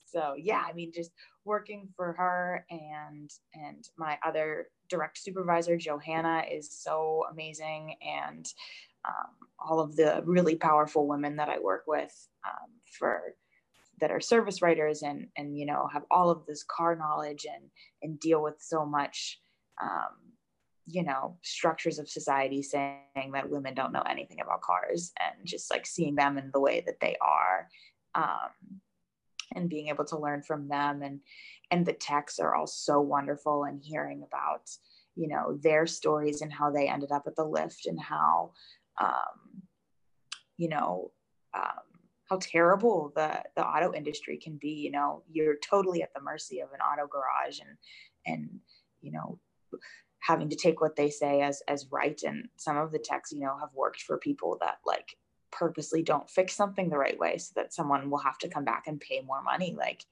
[0.06, 1.12] so yeah i mean just
[1.44, 7.96] working for her and and my other direct supervisor johanna is so amazing.
[8.02, 8.46] And
[9.06, 12.14] um, all of the really powerful women that i work with
[12.46, 13.36] um, for
[14.00, 17.64] that are service writers and and you know have all of this car knowledge and
[18.02, 19.40] and deal with so much
[19.82, 20.34] um,
[20.86, 25.72] you know structures of society saying that women don't know anything about cars and just
[25.72, 27.68] like seeing them in the way that they are
[28.16, 28.80] um,
[29.56, 31.02] and being able to learn from them.
[31.02, 31.20] And
[31.72, 34.70] and the techs are all so wonderful and hearing about
[35.16, 38.52] you know their stories and how they ended up at the lift and how
[39.02, 39.64] um,
[40.58, 41.12] you know
[41.56, 41.93] um,
[42.34, 45.24] how terrible the the auto industry can be you know?
[45.32, 47.78] You're totally at the mercy of an auto garage and
[48.26, 48.60] and
[49.02, 49.40] you know
[50.20, 52.20] having to take what they say as as right.
[52.24, 55.16] And some of the techs you know have worked for people that like
[55.52, 58.86] purposely don't fix something the right way so that someone will have to come back
[58.88, 59.76] and pay more money.
[59.78, 60.04] Like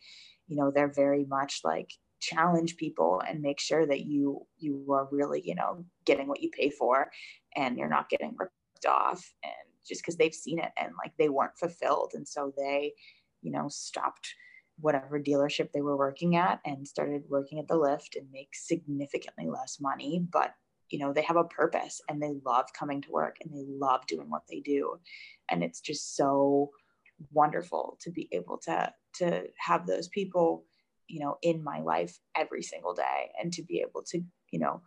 [0.48, 5.08] you know they're very much like challenge people and make sure that you you are
[5.12, 7.10] really you know getting what you pay for
[7.56, 9.34] and you're not getting ripped off.
[9.44, 12.12] And just because they've seen it and like they weren't fulfilled.
[12.14, 12.94] And so they
[13.42, 14.34] you know stopped
[14.80, 19.48] whatever dealership they were working at and started working at the lift and make significantly
[19.48, 20.26] less money.
[20.32, 20.54] But
[20.90, 24.06] you know they have a purpose and they love coming to work and they love
[24.08, 25.00] doing what they do.
[25.50, 26.72] And it's just so
[27.32, 30.66] wonderful to be able to to have those people
[31.08, 34.82] you know in my life every single day and to be able to you know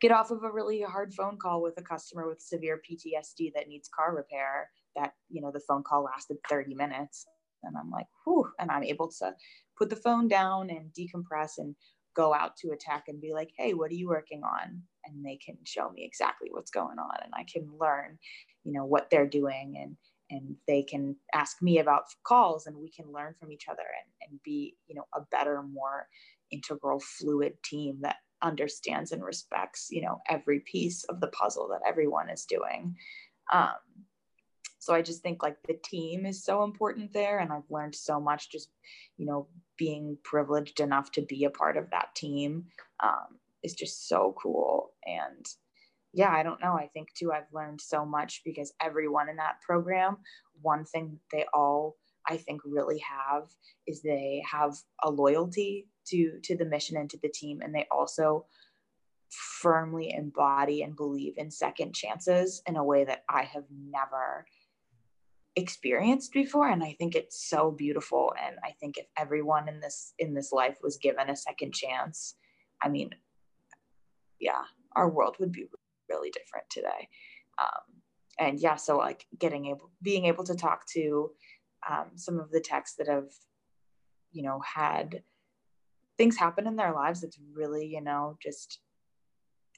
[0.00, 3.68] get off of a really hard phone call with a customer with severe PTSD that
[3.68, 7.26] needs car repair that you know the phone call lasted 30 minutes.
[7.64, 9.34] And I'm like whew and I'm able to
[9.76, 11.74] put the phone down and decompress and
[12.14, 14.82] go out to attack and be like hey what are you working on?
[15.04, 18.18] And they can show me exactly what's going on and I can learn
[18.64, 19.96] you know what they're doing and
[20.30, 24.30] and they can ask me about calls and we can learn from each other and,
[24.30, 26.06] and be you know a better more
[26.50, 31.86] integral fluid team that understands and respects you know every piece of the puzzle that
[31.86, 32.94] everyone is doing
[33.52, 33.70] um,
[34.78, 38.20] so i just think like the team is so important there and i've learned so
[38.20, 38.70] much just
[39.16, 39.46] you know
[39.76, 42.64] being privileged enough to be a part of that team
[43.02, 45.46] um, is just so cool and
[46.12, 46.72] yeah, I don't know.
[46.72, 50.16] I think too, I've learned so much because everyone in that program,
[50.62, 51.96] one thing they all,
[52.28, 53.48] I think, really have
[53.86, 57.86] is they have a loyalty to to the mission and to the team, and they
[57.90, 58.46] also
[59.30, 64.46] firmly embody and believe in second chances in a way that I have never
[65.56, 70.14] experienced before and i think it's so beautiful and i think if everyone in this
[70.20, 72.36] in this life was given a second chance
[72.80, 73.10] i mean
[74.38, 74.62] yeah
[74.94, 75.66] our world would be
[76.08, 77.08] really different today.
[77.60, 78.02] Um,
[78.38, 81.30] and yeah, so like getting able, being able to talk to
[81.88, 83.30] um, some of the techs that have,
[84.32, 85.22] you know, had
[86.16, 88.80] things happen in their lives It's really, you know, just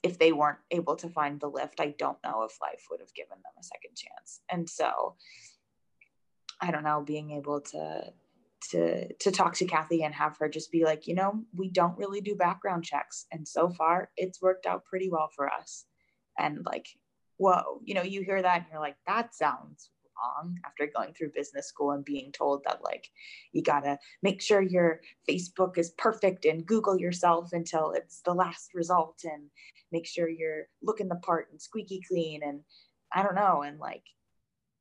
[0.03, 3.13] if they weren't able to find the lift, I don't know if life would have
[3.13, 4.41] given them a second chance.
[4.49, 5.15] And so
[6.59, 8.13] I don't know, being able to
[8.69, 11.97] to to talk to Kathy and have her just be like, you know, we don't
[11.97, 15.85] really do background checks, and so far it's worked out pretty well for us.
[16.37, 16.87] And like,
[17.37, 19.89] whoa, you know, you hear that and you're like, that sounds
[20.21, 23.09] wrong after going through business school and being told that like
[23.51, 28.73] you gotta make sure your Facebook is perfect and Google yourself until it's the last
[28.73, 29.49] result and
[29.91, 32.61] make sure you're looking the part and squeaky clean and
[33.13, 34.03] I don't know and like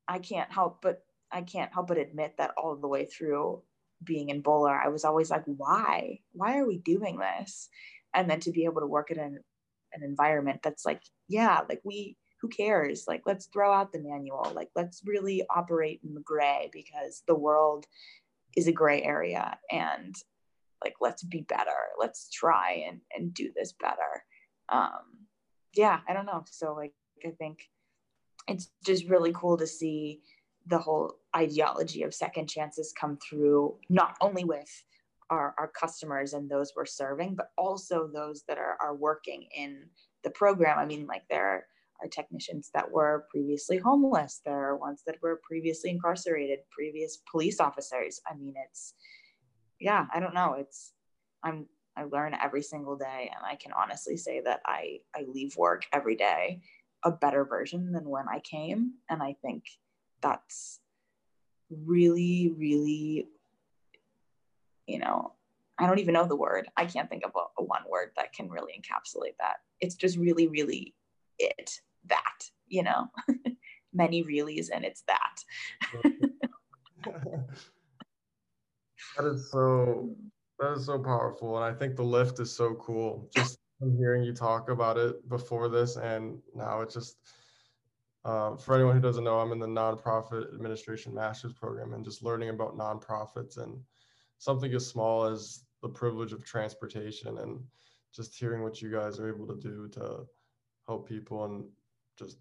[0.08, 3.62] I can't help but I can't help but admit that all the way through
[4.02, 6.20] being in Boler, I was always like, why?
[6.32, 7.68] Why are we doing this?
[8.14, 9.38] And then to be able to work in an,
[9.92, 13.04] an environment that's like, yeah, like we, who cares?
[13.06, 14.52] Like, let's throw out the manual.
[14.54, 17.86] Like, let's really operate in the gray because the world
[18.56, 19.58] is a gray area.
[19.70, 20.14] And
[20.82, 21.70] like, let's be better.
[21.98, 24.24] Let's try and, and do this better.
[24.70, 25.26] Um,
[25.74, 26.44] yeah, I don't know.
[26.50, 26.94] So, like,
[27.26, 27.58] I think
[28.48, 30.20] it's just really cool to see
[30.66, 34.68] the whole ideology of second chances come through not only with
[35.30, 39.84] our, our customers and those we're serving, but also those that are, are working in
[40.24, 40.78] the program.
[40.78, 41.66] I mean, like there are
[42.08, 48.20] technicians that were previously homeless, there are ones that were previously incarcerated, previous police officers.
[48.30, 48.94] I mean, it's,
[49.78, 50.54] yeah, I don't know.
[50.58, 50.92] It's,
[51.42, 53.30] I'm, I learn every single day.
[53.34, 56.62] And I can honestly say that I, I leave work every day
[57.02, 58.92] a better version than when I came.
[59.08, 59.64] And I think
[60.20, 60.80] that's
[61.70, 63.28] really, really,
[64.86, 65.32] you know,
[65.78, 66.68] I don't even know the word.
[66.76, 69.56] I can't think of a, a one word that can really encapsulate that.
[69.80, 70.94] It's just really, really
[71.38, 73.06] it, that, you know,
[73.92, 75.44] many reallys and it's that.
[79.16, 80.14] that is so
[80.58, 83.58] that is so powerful and i think the lift is so cool just
[83.96, 87.16] hearing you talk about it before this and now it's just
[88.24, 92.22] uh, for anyone who doesn't know, I'm in the nonprofit administration master's program and just
[92.22, 93.80] learning about nonprofits and
[94.38, 97.60] something as small as the privilege of transportation and
[98.14, 100.26] just hearing what you guys are able to do to
[100.86, 101.64] help people and
[102.20, 102.38] just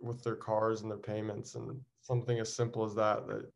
[0.00, 3.50] with their cars and their payments and something as simple as that that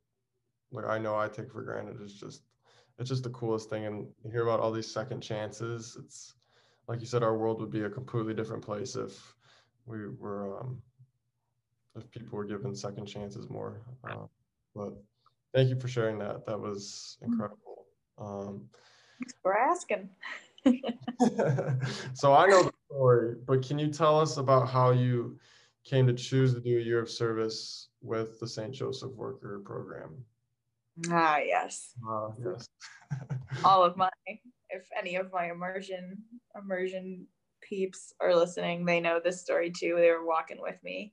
[0.71, 2.43] like I know I take for granted is just
[2.99, 6.35] it's just the coolest thing and you hear about all these second chances it's
[6.89, 9.35] like you said our world would be a completely different place if
[9.87, 10.83] we were um,
[11.97, 13.81] if people were given second chances more.
[14.09, 14.27] Uh,
[14.75, 14.93] but
[15.55, 16.47] thank you for sharing that.
[16.47, 17.33] That was mm-hmm.
[17.33, 17.87] incredible.
[18.19, 18.69] Um,
[19.19, 20.11] Thanks for asking.
[22.15, 25.38] so I know story, but can you tell us about how you
[25.85, 28.72] came to choose to do a year of service with the St.
[28.72, 30.25] Joseph Worker Program?
[31.11, 31.92] Ah, yes.
[32.09, 32.66] Uh, yes.
[33.64, 36.18] All of my, if any of my immersion
[36.57, 37.27] immersion
[37.62, 39.96] peeps are listening, they know this story too.
[39.99, 41.12] They were walking with me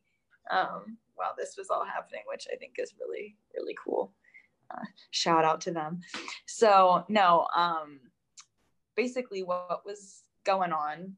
[0.51, 4.13] um, while this was all happening, which I think is really, really cool.
[4.71, 5.99] Uh, shout out to them.
[6.47, 7.99] So, no, um,
[8.95, 11.15] basically, what was going on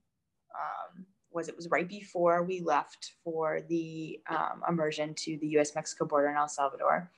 [0.60, 5.76] um, was it was right before we left for the um, immersion to the US
[5.76, 7.12] Mexico border in El Salvador.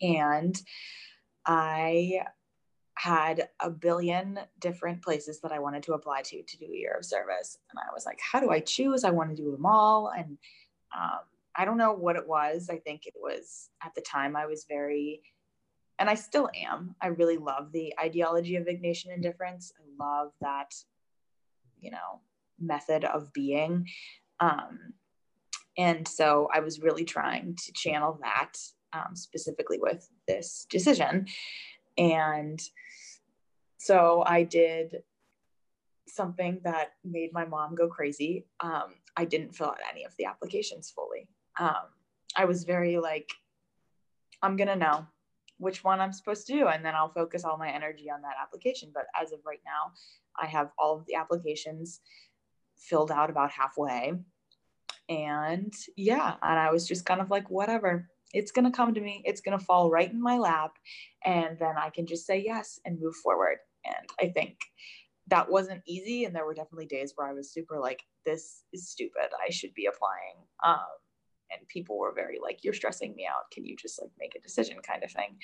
[0.00, 0.60] And
[1.44, 2.22] I
[2.94, 6.96] had a billion different places that I wanted to apply to to do a year
[6.98, 7.58] of service.
[7.70, 9.04] And I was like, how do I choose?
[9.04, 10.10] I want to do them all.
[10.16, 10.38] And
[10.96, 11.20] um,
[11.54, 12.68] I don't know what it was.
[12.70, 15.22] I think it was at the time I was very,
[15.98, 16.94] and I still am.
[17.00, 19.72] I really love the ideology of Ignatian indifference.
[19.78, 20.74] I love that,
[21.78, 22.20] you know,
[22.60, 23.86] method of being.
[24.40, 24.94] Um,
[25.78, 28.54] and so I was really trying to channel that
[28.92, 31.26] um, specifically with this decision.
[31.98, 32.60] And
[33.78, 35.02] so I did
[36.08, 38.46] something that made my mom go crazy.
[38.60, 41.28] Um, I didn't fill out any of the applications fully.
[41.58, 41.86] Um,
[42.36, 43.30] I was very like,
[44.42, 45.06] I'm gonna know
[45.58, 48.36] which one I'm supposed to do, and then I'll focus all my energy on that
[48.40, 48.90] application.
[48.92, 49.92] But as of right now,
[50.38, 52.00] I have all of the applications
[52.76, 54.14] filled out about halfway.
[55.08, 59.00] And yeah, and I was just kind of like, whatever, it's going to come to
[59.00, 59.22] me.
[59.24, 60.72] It's going to fall right in my lap.
[61.24, 63.58] And then I can just say yes and move forward.
[63.84, 64.58] And I think
[65.28, 68.88] that wasn't easy and there were definitely days where i was super like this is
[68.88, 70.86] stupid i should be applying um,
[71.50, 74.40] and people were very like you're stressing me out can you just like make a
[74.40, 75.36] decision kind of thing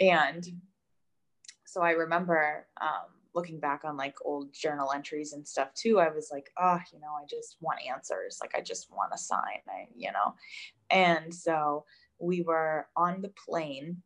[0.00, 0.48] and
[1.64, 6.08] so i remember um, looking back on like old journal entries and stuff too i
[6.08, 9.60] was like oh you know i just want answers like i just want a sign
[9.68, 10.34] I, you know
[10.90, 11.84] and so
[12.18, 14.02] we were on the plane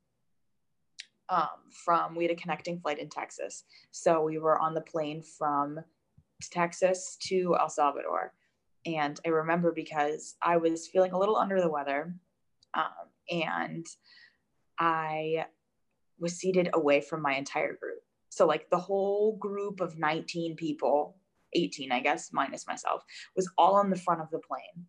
[1.28, 3.64] um, from we had a connecting flight in Texas.
[3.90, 5.80] So we were on the plane from
[6.50, 8.32] Texas to El Salvador.
[8.84, 12.14] And I remember because I was feeling a little under the weather.
[12.74, 12.84] Um,
[13.30, 13.86] and
[14.78, 15.46] I
[16.18, 17.98] was seated away from my entire group.
[18.28, 21.16] So like the whole group of 19 people,
[21.54, 23.02] 18, I guess, minus myself,
[23.34, 24.86] was all on the front of the plane.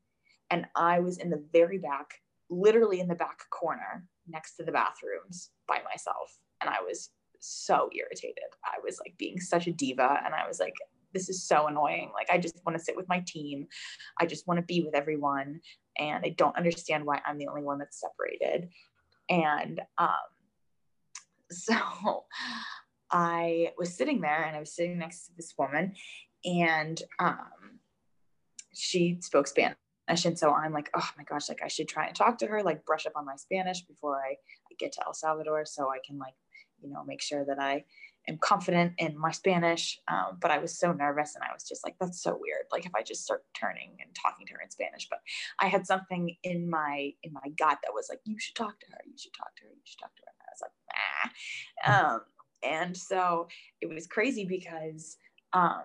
[0.49, 2.13] And I was in the very back,
[2.49, 6.37] literally in the back corner next to the bathrooms by myself.
[6.61, 8.49] And I was so irritated.
[8.65, 10.21] I was like being such a diva.
[10.25, 10.73] And I was like,
[11.13, 12.11] this is so annoying.
[12.13, 13.67] Like, I just want to sit with my team.
[14.19, 15.61] I just want to be with everyone.
[15.97, 18.69] And I don't understand why I'm the only one that's separated.
[19.29, 20.09] And um,
[21.51, 21.75] so
[23.11, 25.93] I was sitting there and I was sitting next to this woman,
[26.45, 27.79] and um,
[28.73, 29.77] she spoke Spanish.
[30.07, 32.63] And so I'm like, oh my gosh, like I should try and talk to her,
[32.63, 35.97] like brush up on my Spanish before I, I get to El Salvador so I
[36.05, 36.35] can like,
[36.81, 37.83] you know, make sure that I
[38.29, 39.99] am confident in my Spanish.
[40.07, 42.67] Um, but I was so nervous and I was just like, that's so weird.
[42.71, 45.19] Like if I just start turning and talking to her in Spanish, but
[45.59, 48.85] I had something in my, in my gut that was like, you should talk to
[48.91, 48.99] her.
[49.05, 49.71] You should talk to her.
[49.71, 50.31] You should talk to her.
[50.39, 52.15] And I was like, nah.
[52.15, 52.21] Um,
[52.63, 53.47] and so
[53.81, 55.17] it was crazy because,
[55.53, 55.83] um,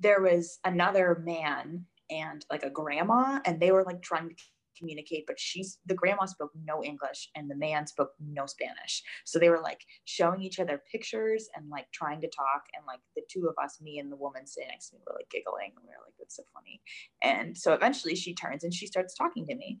[0.00, 4.34] there was another man and like a grandma and they were like trying to
[4.76, 9.02] communicate but she's the grandma spoke no english and the man spoke no spanish.
[9.24, 13.00] So they were like showing each other pictures and like trying to talk and like
[13.14, 15.72] the two of us me and the woman sitting next to me were like giggling
[15.76, 16.80] and we were like that's so funny.
[17.22, 19.78] And so eventually she turns and she starts talking to me.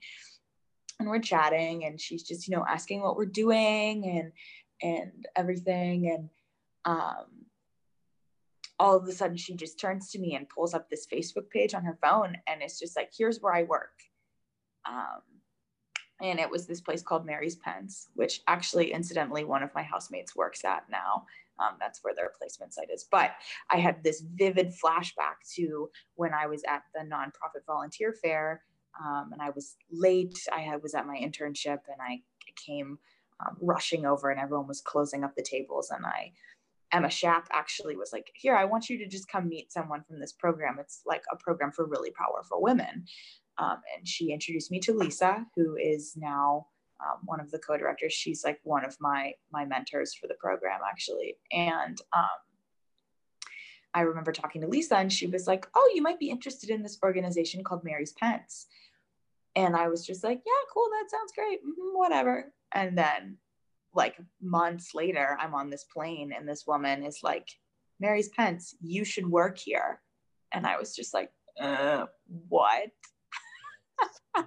[1.00, 4.32] And we're chatting and she's just you know asking what we're doing and
[4.82, 6.28] and everything and
[6.84, 7.42] um
[8.82, 11.72] all of a sudden she just turns to me and pulls up this Facebook page
[11.72, 14.00] on her phone and it's just like, here's where I work.
[14.88, 15.22] Um,
[16.20, 20.34] and it was this place called Mary's Pence, which actually, incidentally, one of my housemates
[20.34, 21.26] works at now.
[21.60, 23.06] Um, that's where their placement site is.
[23.08, 23.32] But
[23.70, 28.62] I had this vivid flashback to when I was at the nonprofit volunteer fair
[29.00, 30.38] um, and I was late.
[30.52, 32.22] I had, was at my internship and I
[32.56, 32.98] came
[33.44, 36.32] um, rushing over and everyone was closing up the tables and I
[36.92, 40.20] Emma Shapp actually was like, Here, I want you to just come meet someone from
[40.20, 40.76] this program.
[40.78, 43.06] It's like a program for really powerful women.
[43.58, 46.66] Um, and she introduced me to Lisa, who is now
[47.00, 48.12] um, one of the co-directors.
[48.12, 51.36] She's like one of my my mentors for the program, actually.
[51.50, 52.28] And um,
[53.94, 56.82] I remember talking to Lisa, and she was like, "Oh, you might be interested in
[56.82, 58.66] this organization called Mary's Pence."
[59.54, 60.88] And I was just like, "Yeah, cool.
[60.90, 61.60] That sounds great.
[61.60, 63.38] Mm-hmm, whatever." And then
[63.94, 67.48] like months later, I'm on this plane and this woman is like,
[68.00, 70.00] Mary's Pence, you should work here.
[70.52, 72.06] And I was just like, uh,
[72.48, 72.88] what?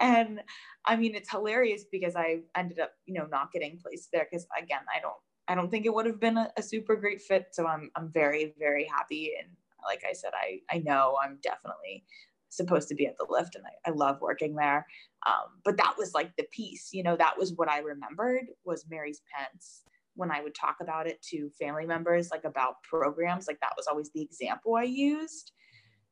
[0.00, 0.40] and
[0.84, 4.46] I mean, it's hilarious because I ended up, you know, not getting placed there because
[4.56, 5.14] again, I don't,
[5.48, 7.48] I don't think it would have been a, a, super great fit.
[7.52, 9.32] So I'm, I'm very, very happy.
[9.40, 9.50] And
[9.84, 12.04] like I said, I, I know I'm definitely
[12.50, 14.86] supposed to be at the lift and I, I love working there.
[15.26, 18.84] Um, but that was like the piece, you know, that was what I remembered was
[18.90, 19.82] Mary's Pence
[20.16, 23.86] when I would talk about it to family members, like about programs, like that was
[23.86, 25.52] always the example I used.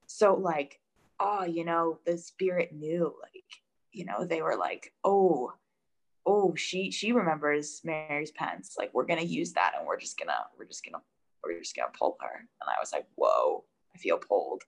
[0.06, 0.80] So like,
[1.20, 3.44] oh, you know, the spirit knew, like,
[3.92, 5.52] you know, they were like, oh,
[6.24, 8.76] oh, she she remembers Mary's Pence.
[8.78, 11.02] Like, we're gonna use that and we're just gonna, we're just gonna,
[11.42, 12.38] we're just gonna pull her.
[12.38, 13.64] And I was like, whoa,
[13.94, 14.62] I feel pulled.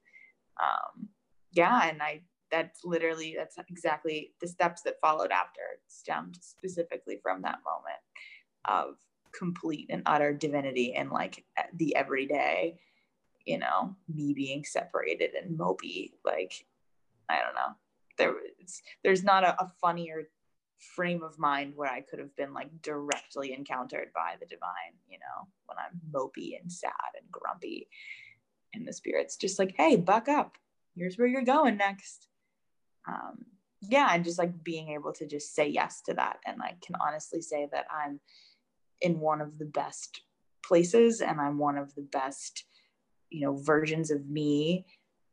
[0.62, 1.08] Um,
[1.52, 5.60] yeah, and I that's literally that's exactly the steps that followed after.
[5.88, 8.00] Stemmed specifically from that moment
[8.66, 8.96] of
[9.32, 11.44] complete and utter divinity and like
[11.74, 12.76] the everyday
[13.46, 16.66] you know me being separated and mopey like
[17.28, 17.74] i don't know.
[18.18, 20.28] There was there's not a, a funnier
[20.78, 25.18] frame of mind where i could have been like directly encountered by the divine you
[25.18, 27.88] know when i'm mopey and sad and grumpy
[28.74, 29.36] and the spirit's.
[29.36, 30.56] Just like hey buck up
[31.00, 32.28] here's where you're going next.
[33.08, 33.46] Um,
[33.82, 36.94] yeah and just like being able to just say yes to that and i can
[37.00, 38.20] honestly say that i'm
[39.00, 40.20] in one of the best
[40.62, 42.64] places and i'm one of the best
[43.30, 44.84] you know versions of me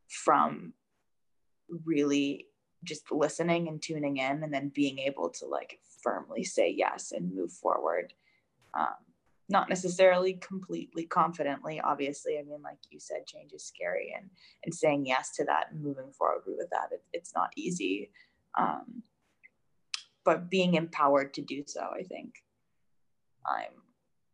[0.08, 0.72] from
[1.84, 2.46] really
[2.84, 7.34] just listening and tuning in and then being able to like firmly say yes and
[7.34, 8.12] move forward.
[8.78, 8.94] Um,
[9.48, 12.38] not necessarily completely confidently obviously.
[12.38, 14.30] I mean like you said change is scary and
[14.64, 18.10] and saying yes to that and moving forward with that it, it's not easy.
[18.58, 19.02] Um,
[20.28, 22.34] but being empowered to do so i think
[23.46, 23.72] i'm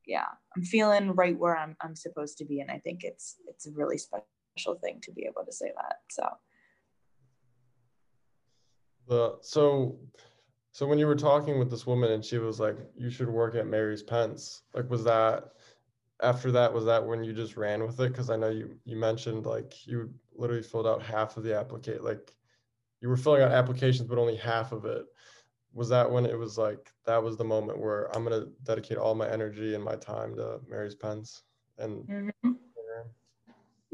[0.05, 3.69] yeah i'm feeling right where i'm, I'm supposed to be and i think it's it's
[3.69, 6.29] a really special thing to be able to say that so.
[9.43, 9.99] So
[10.75, 13.55] so when you were talking with this woman and she was like, "You should work
[13.55, 15.53] at Mary's Pence," like was that
[16.21, 16.75] after that?
[16.75, 18.09] Was that when you just ran with it?
[18.09, 22.03] Because I know you you mentioned like you literally filled out half of the applicate,
[22.03, 22.35] like
[23.01, 25.05] you were filling out applications, but only half of it
[25.73, 29.15] was that when it was like that was the moment where I'm gonna dedicate all
[29.15, 31.45] my energy and my time to Mary's Pence
[31.79, 32.51] and mm-hmm.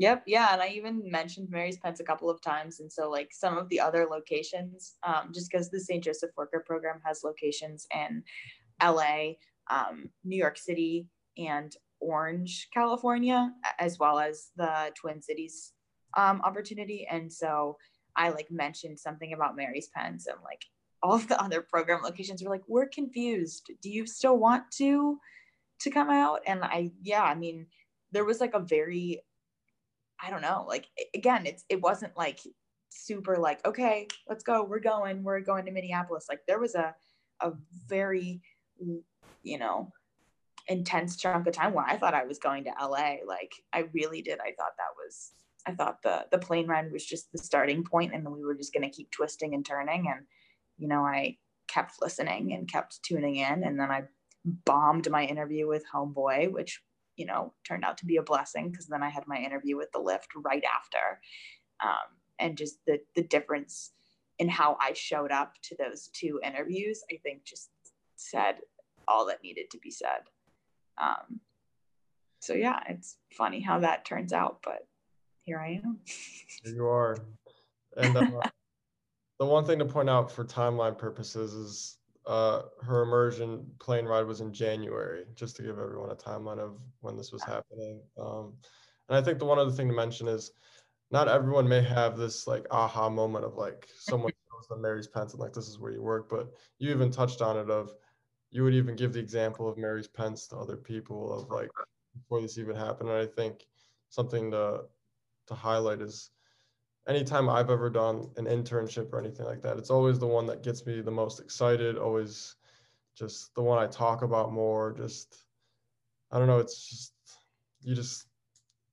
[0.00, 3.28] Yep, yeah, and I even mentioned Mary's Pence a couple of times, and so like
[3.32, 6.02] some of the other locations, um, just because the St.
[6.02, 8.22] Joseph Worker Program has locations in
[8.80, 9.38] L.A.,
[9.70, 15.74] um, New York City, and Orange, California, as well as the Twin Cities
[16.16, 17.76] um, opportunity, and so
[18.16, 20.64] I like mentioned something about Mary's Pence, and like
[21.02, 23.70] all of the other program locations were like, we're confused.
[23.82, 25.18] Do you still want to
[25.80, 26.40] to come out?
[26.46, 27.66] And I, yeah, I mean,
[28.12, 29.22] there was like a very,
[30.22, 32.40] I don't know, like again, it's it wasn't like
[32.90, 36.26] super like, okay, let's go, we're going, we're going to Minneapolis.
[36.28, 36.94] Like there was a
[37.40, 37.52] a
[37.88, 38.42] very,
[39.42, 39.92] you know,
[40.68, 43.16] intense chunk of time where I thought I was going to LA.
[43.26, 44.40] Like I really did.
[44.40, 45.32] I thought that was
[45.66, 48.74] I thought the the plane ride was just the starting point and we were just
[48.74, 50.26] gonna keep twisting and turning and
[50.80, 51.36] you know, I
[51.68, 53.62] kept listening and kept tuning in.
[53.62, 54.04] And then I
[54.64, 56.80] bombed my interview with Homeboy, which,
[57.20, 59.92] you know, turned out to be a blessing because then I had my interview with
[59.92, 61.20] the lift right after.
[61.84, 63.90] Um, and just the, the difference
[64.38, 67.68] in how I showed up to those two interviews, I think just
[68.16, 68.54] said
[69.06, 70.22] all that needed to be said.
[70.96, 71.40] Um,
[72.40, 74.88] so yeah, it's funny how that turns out, but
[75.42, 75.98] here I am.
[76.64, 77.18] Here you are.
[77.98, 78.40] And uh,
[79.38, 84.26] the one thing to point out for timeline purposes is uh, her immersion plane ride
[84.26, 88.00] was in January, just to give everyone a timeline of when this was happening.
[88.18, 88.54] Um,
[89.08, 90.52] and I think the one other thing to mention is
[91.10, 95.32] not everyone may have this like aha moment of like someone knows the Mary's Pence
[95.32, 97.94] and like this is where you work, but you even touched on it of
[98.50, 101.70] you would even give the example of Mary's Pence to other people of like
[102.14, 103.08] before this even happened.
[103.08, 103.66] And I think
[104.08, 104.82] something to
[105.48, 106.30] to highlight is
[107.08, 110.62] anytime I've ever done an internship or anything like that, it's always the one that
[110.62, 112.56] gets me the most excited, always
[113.16, 114.92] just the one I talk about more.
[114.92, 115.44] Just,
[116.30, 117.12] I don't know, it's just,
[117.82, 118.26] you just,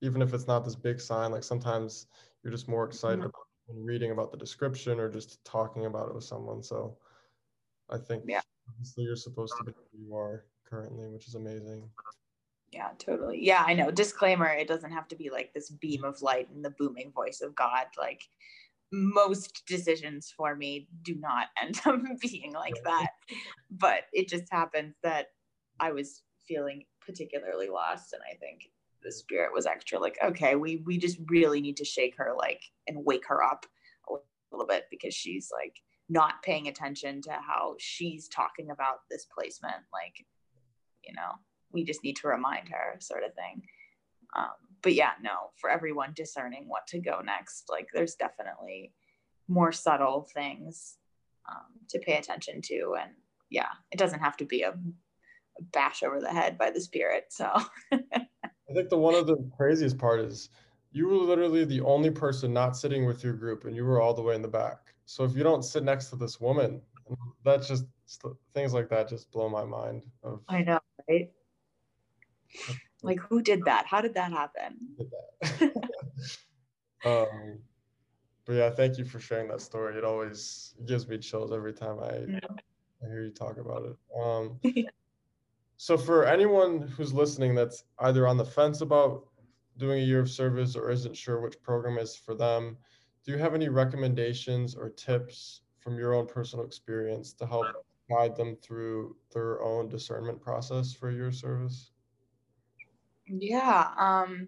[0.01, 2.08] even if it's not this big sign, like sometimes
[2.43, 3.28] you're just more excited mm-hmm.
[3.28, 6.64] about reading about the description or just talking about it with someone.
[6.64, 6.97] So
[7.89, 8.41] I think yeah.
[8.70, 11.89] obviously you're supposed to be who you are currently, which is amazing.
[12.72, 13.43] Yeah, totally.
[13.43, 13.91] Yeah, I know.
[13.91, 17.41] Disclaimer, it doesn't have to be like this beam of light and the booming voice
[17.41, 17.86] of God.
[17.97, 18.22] Like
[18.91, 23.11] most decisions for me do not end up being like that.
[23.72, 25.28] But it just happens that
[25.80, 28.70] I was feeling particularly lost and I think
[29.03, 32.61] the spirit was extra like, okay, we we just really need to shake her like
[32.88, 33.65] and wake her up
[34.09, 34.15] a
[34.51, 35.76] little bit because she's like
[36.09, 40.26] not paying attention to how she's talking about this placement like
[41.03, 41.34] you know
[41.72, 43.63] we just need to remind her sort of thing.
[44.36, 44.49] Um,
[44.84, 48.93] but yeah no for everyone discerning what to go next like there's definitely
[49.47, 50.97] more subtle things
[51.49, 52.95] um, to pay attention to.
[53.01, 53.11] And
[53.49, 57.26] yeah it doesn't have to be a, a bash over the head by the spirit
[57.30, 57.49] so.
[57.91, 60.49] I think the one of the craziest part is
[60.91, 64.13] you were literally the only person not sitting with your group and you were all
[64.13, 64.93] the way in the back.
[65.05, 66.82] So if you don't sit next to this woman
[67.43, 67.86] that's just
[68.53, 71.32] things like that just blow my mind of i know right
[73.04, 73.86] like who did that?
[73.86, 74.78] How did that happen?
[74.98, 75.74] Did that.
[77.06, 77.60] um,
[78.45, 79.98] but yeah thank you for sharing that story.
[79.98, 82.39] It always gives me chills every time i.
[83.04, 83.95] I hear you talk about it.
[84.20, 84.60] Um,
[85.78, 89.28] so for anyone who's listening that's either on the fence about
[89.78, 92.76] doing a year of service or isn't sure which program is for them
[93.24, 97.68] do you have any recommendations or tips from your own personal experience to help
[98.10, 101.91] guide them through their own discernment process for your service
[103.28, 104.47] yeah, um,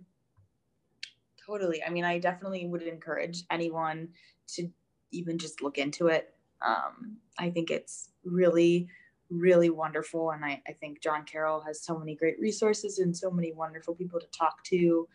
[1.45, 1.83] totally.
[1.83, 4.09] I mean, I definitely would encourage anyone
[4.55, 4.69] to
[5.11, 6.33] even just look into it.
[6.65, 8.87] Um, I think it's really,
[9.29, 10.31] really wonderful.
[10.31, 13.95] And I, I think John Carroll has so many great resources and so many wonderful
[13.95, 15.07] people to talk to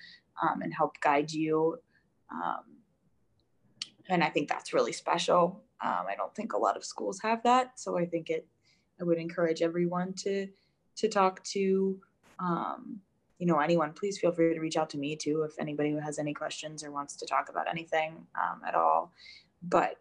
[0.43, 1.79] um, and help guide you.
[2.31, 2.63] Um,
[4.09, 5.63] and I think that's really special.
[5.83, 7.79] Um, I don't think a lot of schools have that.
[7.79, 8.47] So I think it,
[9.01, 10.49] I would encourage everyone to,
[10.97, 12.01] to talk to
[12.39, 13.01] um,
[13.39, 15.99] you know anyone please feel free to reach out to me too if anybody who
[15.99, 19.13] has any questions or wants to talk about anything um, at all.
[19.63, 19.99] But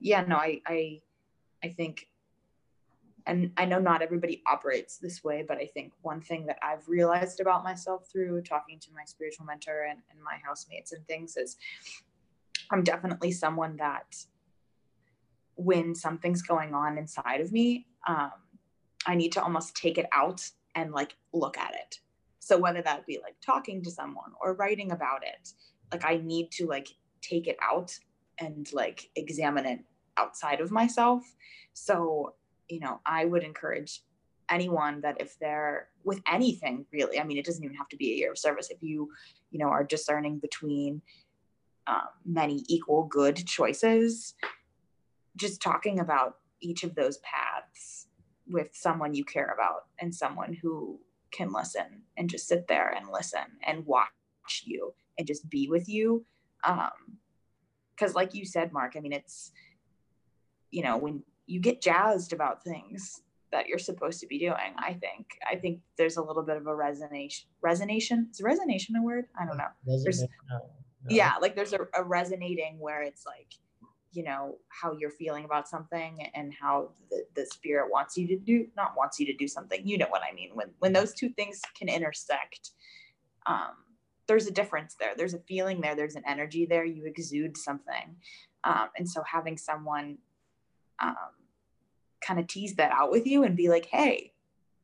[0.00, 1.00] yeah no i i
[1.62, 2.08] i think
[3.26, 6.88] and i know not everybody operates this way but i think one thing that i've
[6.88, 11.36] realized about myself through talking to my spiritual mentor and, and my housemates and things
[11.36, 11.58] is
[12.70, 14.16] i'm definitely someone that
[15.56, 18.32] when something's going on inside of me um,
[19.06, 20.42] i need to almost take it out
[20.74, 22.00] and like look at it
[22.50, 25.48] so whether that be like talking to someone or writing about it
[25.92, 26.88] like i need to like
[27.22, 27.90] take it out
[28.38, 29.80] and like examine it
[30.16, 31.22] outside of myself
[31.72, 32.34] so
[32.70, 34.02] you know, I would encourage
[34.48, 38.12] anyone that if they're with anything really, I mean, it doesn't even have to be
[38.12, 38.70] a year of service.
[38.70, 39.10] If you,
[39.50, 41.02] you know, are discerning between
[41.86, 44.34] um, many equal good choices,
[45.36, 48.06] just talking about each of those paths
[48.48, 50.98] with someone you care about and someone who
[51.32, 54.08] can listen and just sit there and listen and watch
[54.64, 56.24] you and just be with you.
[56.64, 57.18] Um,
[57.94, 59.52] because like you said, Mark, I mean, it's,
[60.70, 63.20] you know, when you get jazzed about things
[63.52, 66.66] that you're supposed to be doing, I think, I think there's a little bit of
[66.66, 68.30] a resonation, resonation.
[68.30, 69.26] Is resonation a word?
[69.38, 69.64] I don't know.
[71.08, 73.48] yeah, like there's a, a resonating where it's like,
[74.12, 78.36] you know how you're feeling about something and how the, the spirit wants you to
[78.36, 80.50] do not wants you to do something you know what i mean.
[80.54, 82.70] When when those two things can intersect
[83.46, 83.72] um,
[84.26, 85.14] there's a difference there.
[85.16, 85.96] There's a feeling there.
[85.96, 86.84] There's an energy there.
[86.84, 88.14] You exude something.
[88.62, 90.18] Um, and so having someone
[91.00, 91.16] um,
[92.20, 94.32] kind of tease that out with you and be like hey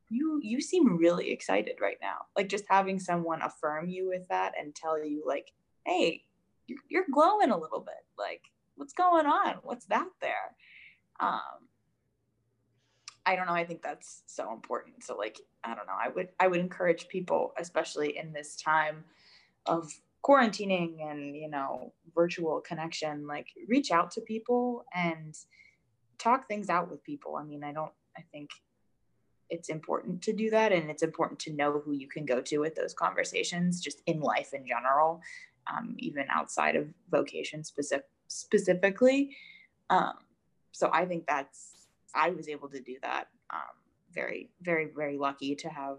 [0.08, 2.26] you you seem really excited right now.
[2.36, 5.52] Like just having someone affirm you with that and tell you like
[5.84, 6.24] hey
[6.66, 8.04] you're, you're glowing a little bit.
[8.18, 8.42] Like
[8.76, 9.56] what's going on?
[9.62, 10.54] What's that there?
[11.18, 11.40] Um,
[13.24, 13.54] I don't know.
[13.54, 15.02] I think that's so important.
[15.02, 15.96] So like, I don't know.
[16.00, 19.04] I would I would encourage people, especially in this time
[19.66, 25.34] of quarantining and you know virtual connection, like reach out to people and
[26.18, 27.34] talk things out with people.
[27.36, 27.92] I mean, I don't.
[28.16, 28.50] I think
[29.50, 32.58] it's important to do that, and it's important to know who you can go to
[32.58, 35.20] with those conversations, just in life in general,
[35.66, 39.36] um, even outside of vocation specific specifically.
[39.90, 40.14] Um,
[40.72, 43.28] so I think that's, I was able to do that.
[43.52, 43.60] Um,
[44.12, 45.98] very, very, very lucky to have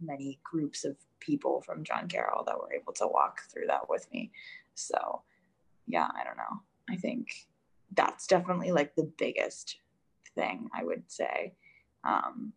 [0.00, 4.10] many groups of people from John Carroll that were able to walk through that with
[4.12, 4.32] me.
[4.74, 5.22] So,
[5.86, 6.60] yeah, I don't know.
[6.88, 7.28] I think
[7.94, 9.76] that's definitely like the biggest
[10.34, 11.54] thing I would say
[12.04, 12.52] um,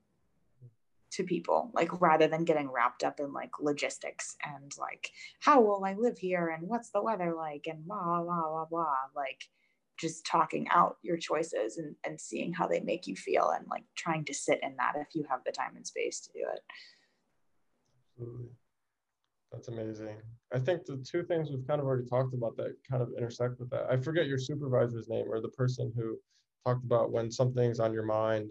[1.13, 5.09] to people, like rather than getting wrapped up in like logistics and like
[5.39, 8.95] how will I live here and what's the weather like and blah blah blah blah.
[9.15, 9.43] Like
[9.99, 13.83] just talking out your choices and, and seeing how they make you feel and like
[13.95, 16.61] trying to sit in that if you have the time and space to do it.
[18.17, 18.49] Absolutely.
[19.51, 20.17] That's amazing.
[20.51, 23.59] I think the two things we've kind of already talked about that kind of intersect
[23.59, 23.85] with that.
[23.89, 26.17] I forget your supervisor's name or the person who
[26.65, 28.49] talked about when something's on your mind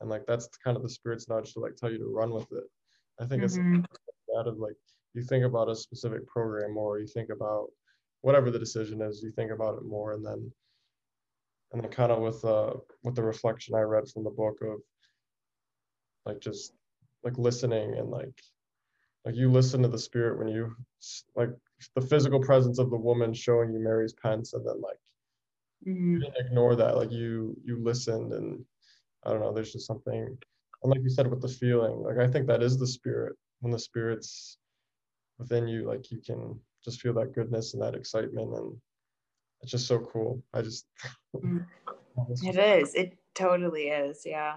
[0.00, 2.50] and like that's kind of the spirit's nudge to like tell you to run with
[2.52, 2.64] it
[3.20, 3.76] i think mm-hmm.
[3.76, 3.88] it's
[4.28, 4.76] that of like
[5.14, 7.66] you think about a specific program more you think about
[8.22, 10.50] whatever the decision is you think about it more and then
[11.72, 12.72] and then kind of with uh
[13.02, 14.78] with the reflection i read from the book of
[16.26, 16.72] like just
[17.24, 18.40] like listening and like
[19.24, 20.74] like you listen to the spirit when you
[21.36, 21.50] like
[21.94, 24.98] the physical presence of the woman showing you mary's pence and then like
[25.86, 26.14] mm-hmm.
[26.14, 28.64] you didn't ignore that like you you listened and
[29.24, 30.38] I don't know, there's just something,
[30.82, 33.36] and like you said with the feeling, like I think that is the spirit.
[33.60, 34.56] When the spirit's
[35.38, 38.76] within you, like you can just feel that goodness and that excitement, and
[39.62, 40.42] it's just so cool.
[40.54, 40.86] I just.
[41.36, 41.66] Mm.
[42.42, 42.94] it is.
[42.94, 44.22] It totally is.
[44.24, 44.56] Yeah.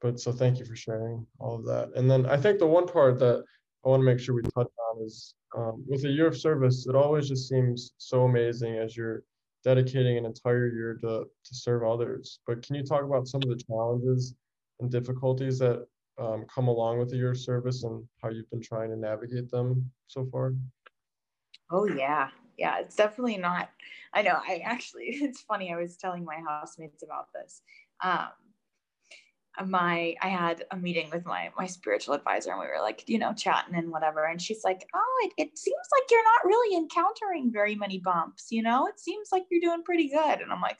[0.00, 1.90] But so thank you for sharing all of that.
[1.96, 3.42] And then I think the one part that
[3.84, 6.86] I want to make sure we touch on is um, with a year of service,
[6.86, 9.22] it always just seems so amazing as you're
[9.66, 12.38] dedicating an entire year to, to serve others.
[12.46, 14.36] But can you talk about some of the challenges
[14.78, 15.84] and difficulties that
[16.18, 20.24] um, come along with of service and how you've been trying to navigate them so
[20.30, 20.54] far?
[21.72, 22.28] Oh, yeah.
[22.56, 23.68] Yeah, it's definitely not.
[24.14, 24.38] I know.
[24.48, 25.72] I actually, it's funny.
[25.72, 27.62] I was telling my housemates about this.
[28.04, 28.28] Um,
[29.64, 33.18] my I had a meeting with my my spiritual advisor and we were like, you
[33.18, 34.24] know, chatting and whatever.
[34.24, 38.48] And she's like, Oh, it, it seems like you're not really encountering very many bumps,
[38.50, 38.86] you know?
[38.86, 40.40] It seems like you're doing pretty good.
[40.40, 40.78] And I'm like,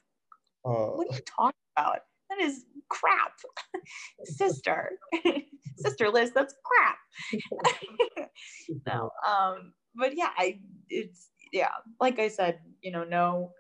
[0.65, 2.01] uh, what are you talking about?
[2.31, 3.33] That is crap.
[4.25, 4.93] Sister.
[5.77, 8.29] Sister Liz, that's crap.
[8.87, 9.11] no.
[9.27, 11.71] Um, but yeah, I it's yeah,
[12.01, 13.53] like I said, you know, no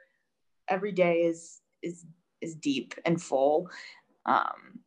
[0.68, 2.04] every day is is
[2.40, 3.70] is deep and full.
[4.26, 4.80] Um,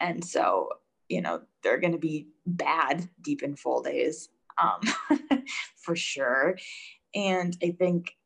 [0.00, 0.68] and so
[1.08, 4.80] you know they're going to be bad deep in full days um,
[5.76, 6.56] for sure.
[7.14, 8.16] And i think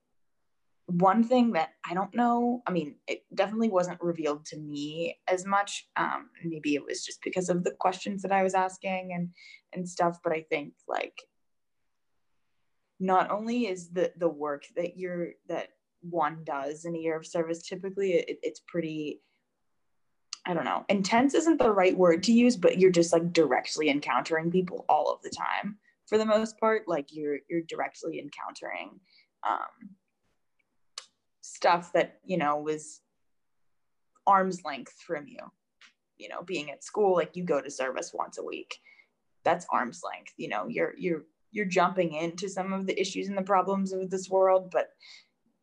[0.86, 5.44] one thing that i don't know i mean it definitely wasn't revealed to me as
[5.44, 9.28] much um, maybe it was just because of the questions that i was asking and
[9.74, 11.20] and stuff but i think like
[12.98, 15.68] not only is the the work that you're that
[16.00, 19.20] one does in a year of service typically it, it's pretty
[20.48, 23.90] I don't know, intense isn't the right word to use, but you're just like directly
[23.90, 25.76] encountering people all of the time
[26.06, 26.88] for the most part.
[26.88, 28.98] Like you're you're directly encountering
[29.46, 29.90] um,
[31.42, 33.02] stuff that you know was
[34.26, 35.38] arm's length from you.
[36.16, 38.78] You know being at school like you go to service once a week.
[39.44, 40.66] That's arm's length you know.
[40.66, 44.70] You're you're you're jumping into some of the issues and the problems of this world
[44.70, 44.88] but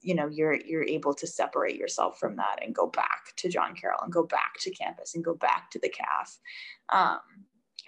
[0.06, 3.74] you know you're you're able to separate yourself from that and go back to john
[3.76, 6.38] carroll and go back to campus and go back to the caf
[6.93, 7.20] um,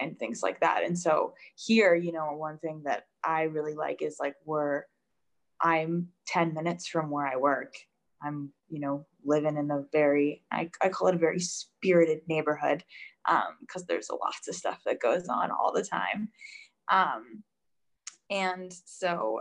[0.00, 0.82] and things like that.
[0.84, 4.82] And so here you know one thing that i really like is like we're
[5.60, 7.74] i'm 10 minutes from where i work.
[8.22, 12.84] I'm you know living in a very i, I call it a very spirited neighborhood
[13.26, 16.30] because um, there's a lots of stuff that goes on all the time.
[16.90, 17.42] Um,
[18.30, 19.40] and so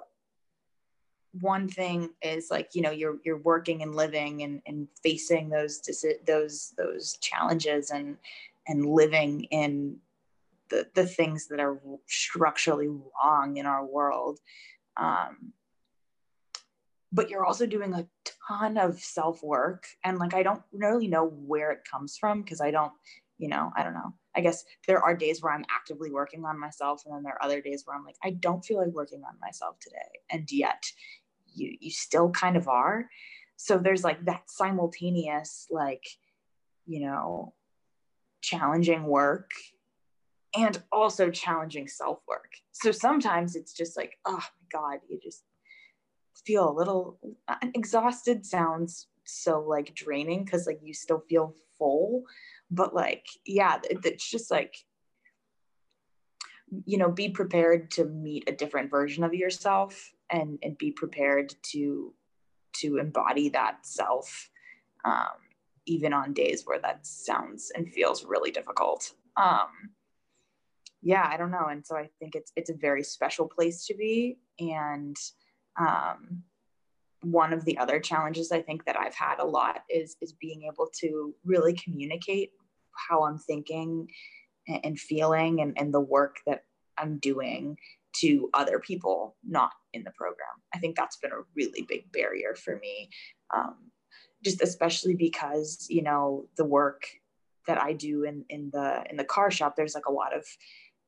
[1.42, 5.82] one thing is like you know you're you're working and living and, and facing those
[6.26, 8.18] those those challenges and
[8.68, 9.98] and living in
[10.70, 14.40] the the things that are structurally wrong in our world.
[14.98, 15.54] Um,
[17.12, 18.08] but you're also doing a
[18.48, 22.62] ton of self work and like i don't really know where it comes from because
[22.62, 22.92] i don't
[23.38, 24.14] you know i don't know.
[24.36, 27.44] I guess there are days where i'm actively working on myself and then there are
[27.44, 30.84] other days where i'm like i don't feel like working on myself today and yet
[31.58, 33.10] you you still kind of are.
[33.56, 36.04] So there's like that simultaneous like
[36.86, 37.54] you know
[38.42, 39.52] challenging work
[40.56, 45.44] and also challenging self work so sometimes it's just like oh my god you just
[46.46, 47.20] feel a little
[47.76, 52.24] exhausted sounds so like draining because like you still feel full.
[52.72, 54.76] But like yeah it, it's just like
[56.86, 61.54] you know be prepared to meet a different version of yourself and and be prepared
[61.72, 62.14] to
[62.74, 64.50] to embody that self
[65.06, 65.38] um,
[65.86, 69.14] even on days where that sounds and feels really difficult.
[69.38, 69.92] Um,
[71.04, 71.68] yeah i don't know.
[71.70, 74.40] And so i think it's it's a very special place to be.
[74.60, 75.16] And
[75.80, 76.44] um,
[77.22, 80.64] one of the other challenges i think that i've had a lot is is being
[80.72, 82.52] able to really communicate
[83.10, 84.08] how i'm thinking
[84.68, 86.64] and, and feeling and, and the work that
[86.98, 87.78] i'm doing
[88.20, 90.48] to other people not in the program.
[90.74, 93.10] I think that's been a really big barrier for me,
[93.56, 93.76] um,
[94.44, 97.04] just especially because you know the work
[97.68, 99.76] that I do in in the in the car shop.
[99.76, 100.46] There's like a lot of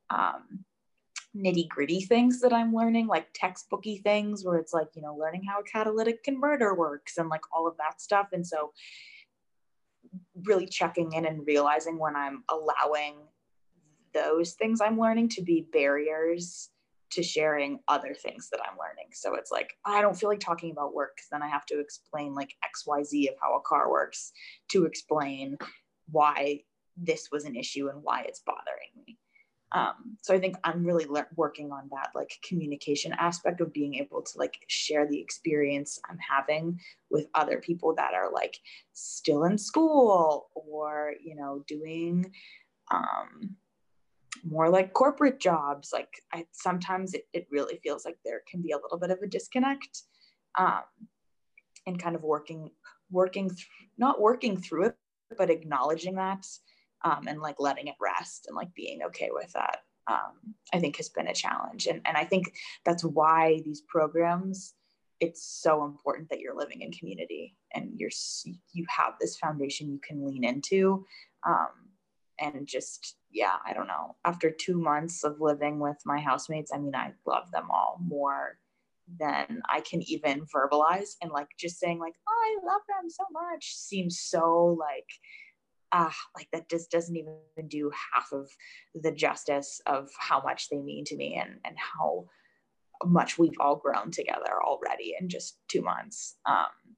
[0.10, 0.66] um,
[1.36, 5.44] nitty gritty things that I'm learning, like textbooky things where it's like you know learning
[5.48, 8.30] how a catalytic converter works and like all of that stuff.
[8.34, 8.74] And so
[10.44, 13.16] really checking in and realizing when I'm allowing
[14.14, 16.70] those things I'm learning to be barriers
[17.12, 19.10] to sharing other things that I'm learning.
[19.14, 21.80] So it's like, I don't feel like talking about work because then I have to
[21.80, 24.32] explain like XYZ of how a car works
[24.70, 25.58] to explain
[26.12, 26.62] why
[26.98, 29.18] this was an issue and why it's bothering me.
[29.72, 33.96] Um, so I think I'm really le- working on that like communication aspect of being
[33.96, 36.80] able to like share the experience I'm having
[37.12, 38.58] with other people that are like
[38.94, 42.32] still in school or you know doing
[42.92, 43.56] um,
[44.44, 48.72] more like corporate jobs like i sometimes it, it really feels like there can be
[48.72, 50.04] a little bit of a disconnect
[50.58, 50.82] um,
[51.88, 52.70] and kind of working
[53.12, 53.68] working th-
[53.98, 54.96] not working through it
[55.38, 56.46] but acknowledging that
[57.06, 59.78] um, and like letting it rest and like being okay with that
[60.10, 60.34] um,
[60.74, 61.88] i think has been a challenge.
[61.88, 62.54] And, and i think
[62.86, 64.74] that's why these programs
[65.20, 68.12] it's so important that you're living in community and you're
[68.74, 71.06] you have this foundation you can lean into
[71.46, 71.68] um,
[72.40, 74.16] and just yeah, I don't know.
[74.26, 78.58] After two months of living with my housemates, I mean, I love them all more
[79.20, 81.16] than I can even verbalize.
[81.22, 85.08] And like just saying, like, oh, I love them so much seems so like,
[85.92, 87.36] ah, like that just doesn't even
[87.68, 88.50] do half of
[88.96, 92.26] the justice of how much they mean to me and, and how
[93.06, 96.36] much we've all grown together already in just two months.
[96.46, 96.96] Um,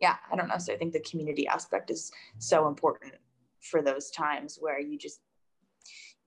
[0.00, 0.58] yeah, I don't know.
[0.58, 3.14] So I think the community aspect is so important
[3.60, 5.20] for those times where you just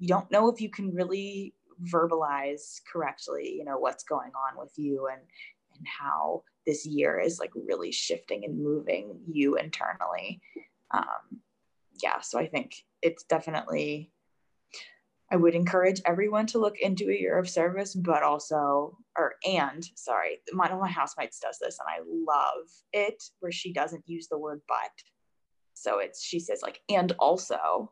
[0.02, 4.74] you don't know if you can really verbalize correctly you know what's going on with
[4.76, 5.22] you and
[5.78, 10.42] and how this year is like really shifting and moving you internally.
[10.92, 11.40] Um,
[12.04, 14.12] yeah so i think it's definitely
[15.32, 19.88] i would encourage everyone to look into a year of service but also or and
[19.96, 24.28] sorry one of my housemates does this and i love it where she doesn't use
[24.28, 24.92] the word but.
[25.74, 27.92] So it's she says like and also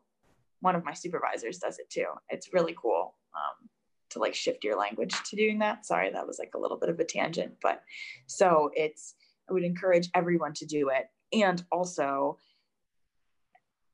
[0.60, 2.06] one of my supervisors does it too.
[2.28, 3.68] It's really cool um,
[4.10, 5.86] to like shift your language to doing that.
[5.86, 7.82] Sorry, that was like a little bit of a tangent, but
[8.26, 9.14] so it's,
[9.48, 11.06] I would encourage everyone to do it.
[11.32, 12.38] And also,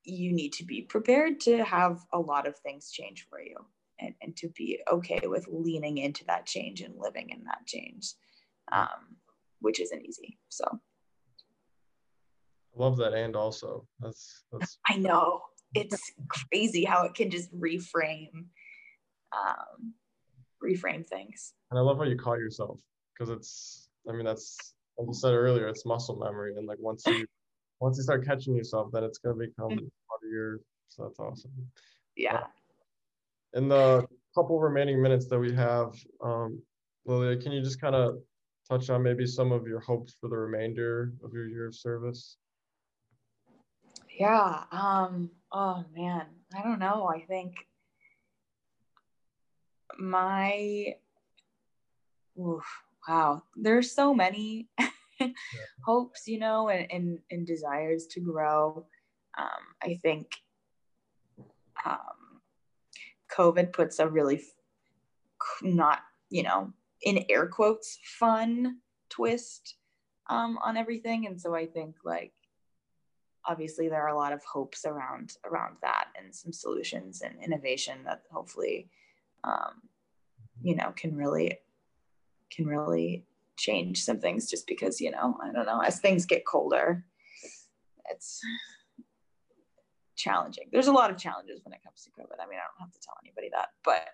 [0.03, 3.55] you need to be prepared to have a lot of things change for you
[3.99, 8.13] and, and to be okay with leaning into that change and living in that change,
[8.71, 9.17] um,
[9.59, 10.37] which isn't easy.
[10.49, 13.87] So I love that and also.
[13.99, 15.41] That's that's I know.
[15.75, 18.45] It's crazy how it can just reframe
[19.33, 19.93] um
[20.63, 21.53] reframe things.
[21.71, 22.79] And I love how you caught yourself
[23.13, 24.57] because it's I mean that's
[24.97, 27.25] like you said earlier, it's muscle memory and like once you
[27.79, 29.85] once you start catching yourself, then it's gonna become mm-hmm.
[30.09, 30.59] part of your
[30.89, 31.51] so that's awesome.
[32.15, 32.45] Yeah.
[33.53, 35.93] in the couple remaining minutes that we have,
[36.23, 36.59] um,
[37.05, 38.17] Lilia, can you just kind of
[38.69, 42.37] touch on maybe some of your hopes for the remainder of your year of service?
[44.17, 44.63] Yeah.
[44.71, 46.25] Um, oh man,
[46.57, 47.07] I don't know.
[47.07, 47.53] I think
[49.99, 50.95] my
[52.39, 52.65] oof,
[53.07, 54.69] wow, there's so many
[55.19, 55.27] yeah.
[55.85, 58.85] hopes, you know, and, and, and desires to grow.
[59.37, 60.31] Um, I think
[61.85, 62.41] um,
[63.31, 64.41] COVID puts a really
[65.61, 65.99] not,
[66.29, 68.77] you know, in air quotes, fun
[69.09, 69.75] twist
[70.27, 71.27] um, on everything.
[71.27, 72.33] And so I think like
[73.47, 77.99] obviously there are a lot of hopes around around that and some solutions and innovation
[78.03, 78.89] that hopefully
[79.43, 79.81] um,
[80.61, 81.57] you know can really
[82.51, 83.25] can really
[83.57, 87.03] change some things just because you know i don't know as things get colder
[88.09, 88.41] it's
[90.15, 90.69] challenging.
[90.71, 92.41] There's a lot of challenges when it comes to covid.
[92.41, 94.07] I mean i don't have to tell anybody that but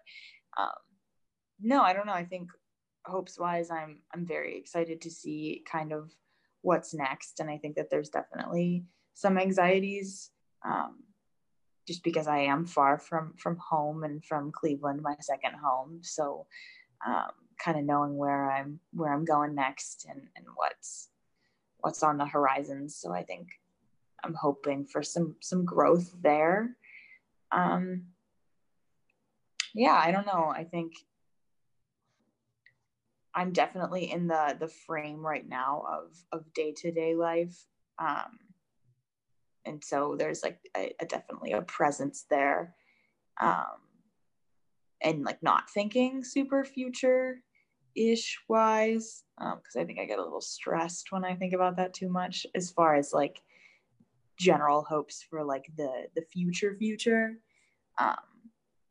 [0.57, 0.73] um,
[1.61, 2.13] no i don't know.
[2.13, 2.49] I think
[3.05, 6.11] hopes wise i'm i'm very excited to see kind of
[6.61, 10.31] what's next and i think that there's definitely some anxieties
[10.65, 11.03] um,
[11.87, 15.99] just because I am far from from home and from Cleveland, my second home.
[16.01, 16.47] So
[17.05, 21.09] um, kind of knowing where I'm where I'm going next and, and what's
[21.79, 22.89] what's on the horizon.
[22.89, 23.49] So I think
[24.23, 26.75] I'm hoping for some some growth there.
[27.51, 28.03] Um,
[29.73, 30.51] yeah, I don't know.
[30.55, 30.93] I think
[33.35, 37.57] I'm definitely in the the frame right now of of day to day life.
[37.99, 38.39] Um,
[39.65, 42.75] and so there's like a, a definitely a presence there
[43.41, 43.65] um
[45.01, 47.41] and like not thinking super future
[47.95, 51.77] ish wise because um, i think i get a little stressed when i think about
[51.77, 53.41] that too much as far as like
[54.37, 57.39] general hopes for like the the future future.
[57.99, 58.15] Um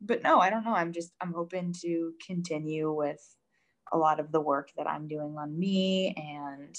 [0.01, 0.73] but no i don't know.
[0.73, 3.23] I'm just i'm hoping to continue with
[3.91, 6.75] a lot of the work that i'm doing on me and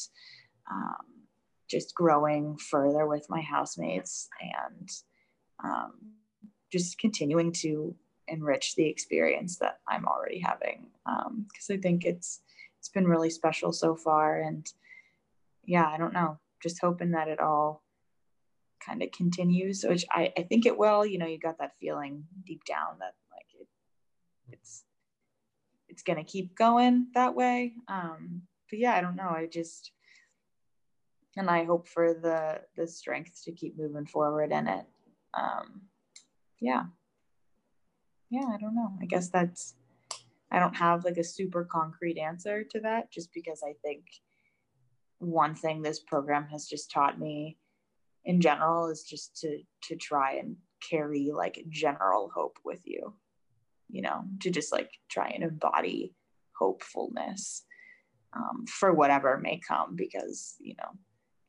[0.71, 1.14] um
[1.75, 4.89] just growing further with my housemates and
[5.65, 5.93] um,
[6.71, 7.97] just continuing to
[8.29, 12.43] enrich the experience that I'm already having because um, I think it's
[12.79, 14.41] it's been really special so far.
[14.41, 14.65] And
[15.65, 17.83] yeah I don't know just hoping that it all
[18.87, 21.05] kind of continues which I, I think it will.
[21.05, 23.67] You know you got that feeling deep down that like it,
[24.53, 24.85] it's
[25.89, 27.73] it's gonna keep going that way.
[27.89, 29.29] Um, but yeah I don't know.
[29.29, 29.91] I just
[31.37, 34.87] and I hope for the the strength to keep moving forward in it.
[35.35, 35.83] Um,
[36.61, 36.85] yeah,
[38.31, 38.47] yeah.
[38.47, 38.93] I don't know.
[39.01, 39.75] I guess that's.
[40.51, 44.05] I don't have like a super concrete answer to that, just because I think
[45.19, 47.57] one thing this program has just taught me,
[48.25, 50.57] in general, is just to to try and
[50.89, 53.15] carry like general hope with you.
[53.89, 56.15] You know, to just like try and embody
[56.57, 57.65] hopefulness
[58.33, 60.91] um, for whatever may come, because you know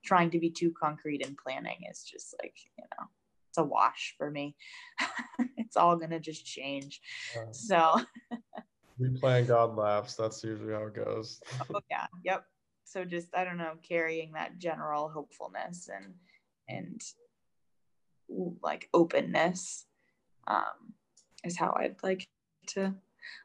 [0.05, 3.05] trying to be too concrete in planning is just like you know
[3.49, 4.55] it's a wash for me.
[5.57, 7.01] It's all gonna just change.
[7.51, 7.99] So
[8.99, 10.15] we plan god laughs.
[10.15, 11.41] That's usually how it goes.
[11.73, 12.07] Oh yeah.
[12.23, 12.45] Yep.
[12.85, 16.13] So just i don't know carrying that general hopefulness and
[16.69, 17.01] and
[18.63, 19.85] like openness
[20.47, 20.93] um
[21.43, 22.27] is how i'd like
[22.67, 22.93] to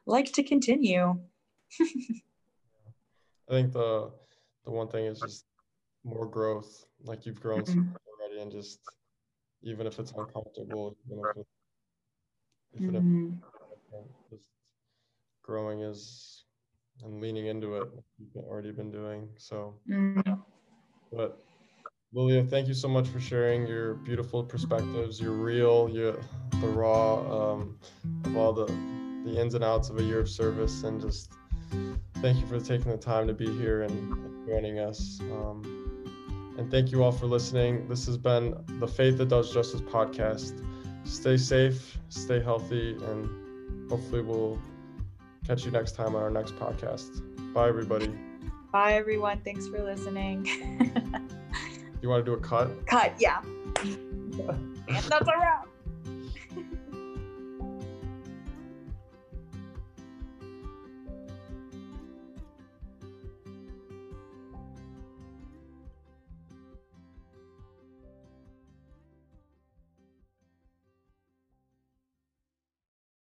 [0.05, 1.19] like to continue.
[3.49, 4.11] I think the
[4.65, 5.45] the one thing is just
[6.03, 6.85] more growth.
[7.03, 7.89] Like you've grown mm-hmm.
[8.19, 8.79] already, and just
[9.63, 11.47] even if it's uncomfortable, even if, it,
[12.75, 13.33] even mm-hmm.
[14.31, 14.49] if just
[15.43, 16.45] growing is
[17.03, 17.87] and leaning into it,
[18.19, 19.27] you've already been doing.
[19.37, 20.33] So, mm-hmm.
[21.11, 21.39] but
[22.13, 26.17] Lilia, thank you so much for sharing your beautiful perspectives, your real, your
[26.59, 27.79] the raw um,
[28.25, 28.65] of all the
[29.25, 31.31] the ins and outs of a year of service, and just
[32.15, 35.19] thank you for taking the time to be here and joining us.
[35.21, 35.80] Um,
[36.57, 37.87] and thank you all for listening.
[37.87, 40.65] This has been the Faith That Does Justice podcast.
[41.03, 44.59] Stay safe, stay healthy, and hopefully we'll
[45.45, 47.21] catch you next time on our next podcast.
[47.53, 48.13] Bye, everybody.
[48.71, 49.41] Bye, everyone.
[49.43, 50.45] Thanks for listening.
[52.01, 52.85] you want to do a cut?
[52.87, 53.41] Cut, yeah.
[53.81, 55.67] and that's a wrap.